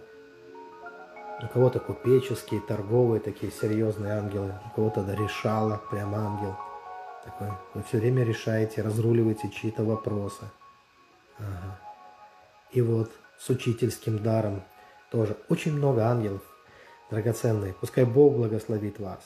[1.42, 6.56] у кого-то купеческие, торговые, такие серьезные ангелы, у кого-то решала, прям ангел.
[7.24, 7.48] Такой.
[7.74, 10.44] Вы все время решаете, разруливаете чьи-то вопросы.
[11.38, 11.78] Ага.
[12.72, 14.62] И вот с учительским даром
[15.10, 16.42] тоже очень много ангелов
[17.10, 17.74] драгоценные.
[17.80, 19.20] Пускай Бог благословит вас.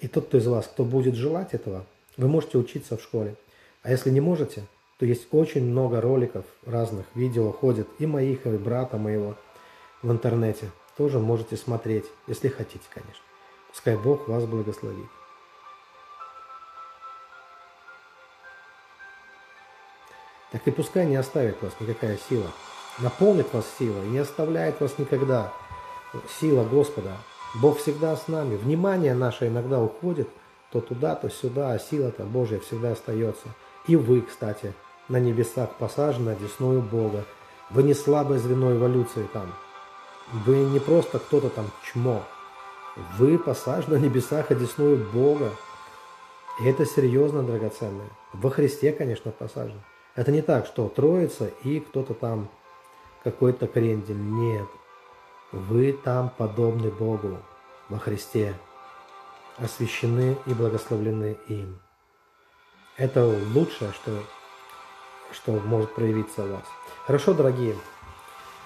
[0.00, 1.86] И тот, кто из вас, кто будет желать этого,
[2.16, 3.36] вы можете учиться в школе.
[3.82, 4.66] А если не можете,
[4.98, 9.36] то есть очень много роликов разных, видео ходит и моих, и брата моего
[10.02, 10.70] в интернете.
[10.96, 13.22] Тоже можете смотреть, если хотите, конечно.
[13.70, 15.08] Пускай Бог вас благословит.
[20.54, 22.46] Так и пускай не оставит вас никакая сила.
[23.00, 25.52] Наполнит вас силой и не оставляет вас никогда.
[26.38, 27.16] Сила Господа.
[27.56, 28.54] Бог всегда с нами.
[28.54, 30.28] Внимание наше иногда уходит
[30.70, 33.48] то туда, то сюда, а сила-то Божья всегда остается.
[33.88, 34.74] И вы, кстати,
[35.08, 37.24] на небесах посажены одесную Бога.
[37.70, 39.52] Вы не слабое звено эволюции там.
[40.46, 42.22] Вы не просто кто-то там чмо.
[43.18, 45.50] Вы посажены на небесах одесную Бога.
[46.60, 48.08] И это серьезно, драгоценное.
[48.32, 49.80] Во Христе, конечно, посажен.
[50.14, 52.48] Это не так, что троица и кто-то там
[53.24, 54.16] какой-то крендель.
[54.16, 54.68] Нет.
[55.50, 57.38] Вы там подобны Богу
[57.88, 58.54] во Христе,
[59.58, 61.80] освящены и благословлены им.
[62.96, 64.22] Это лучшее, что,
[65.32, 66.64] что может проявиться у вас.
[67.06, 67.76] Хорошо, дорогие,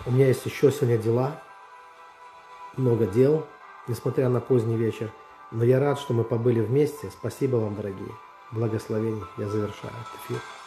[0.06, 1.40] у меня есть еще сегодня дела,
[2.76, 3.46] много дел,
[3.86, 5.10] несмотря на поздний вечер.
[5.50, 7.10] Но я рад, что мы побыли вместе.
[7.10, 8.12] Спасибо вам, дорогие.
[8.52, 9.24] Благословений.
[9.38, 10.57] Я завершаю этот эфир.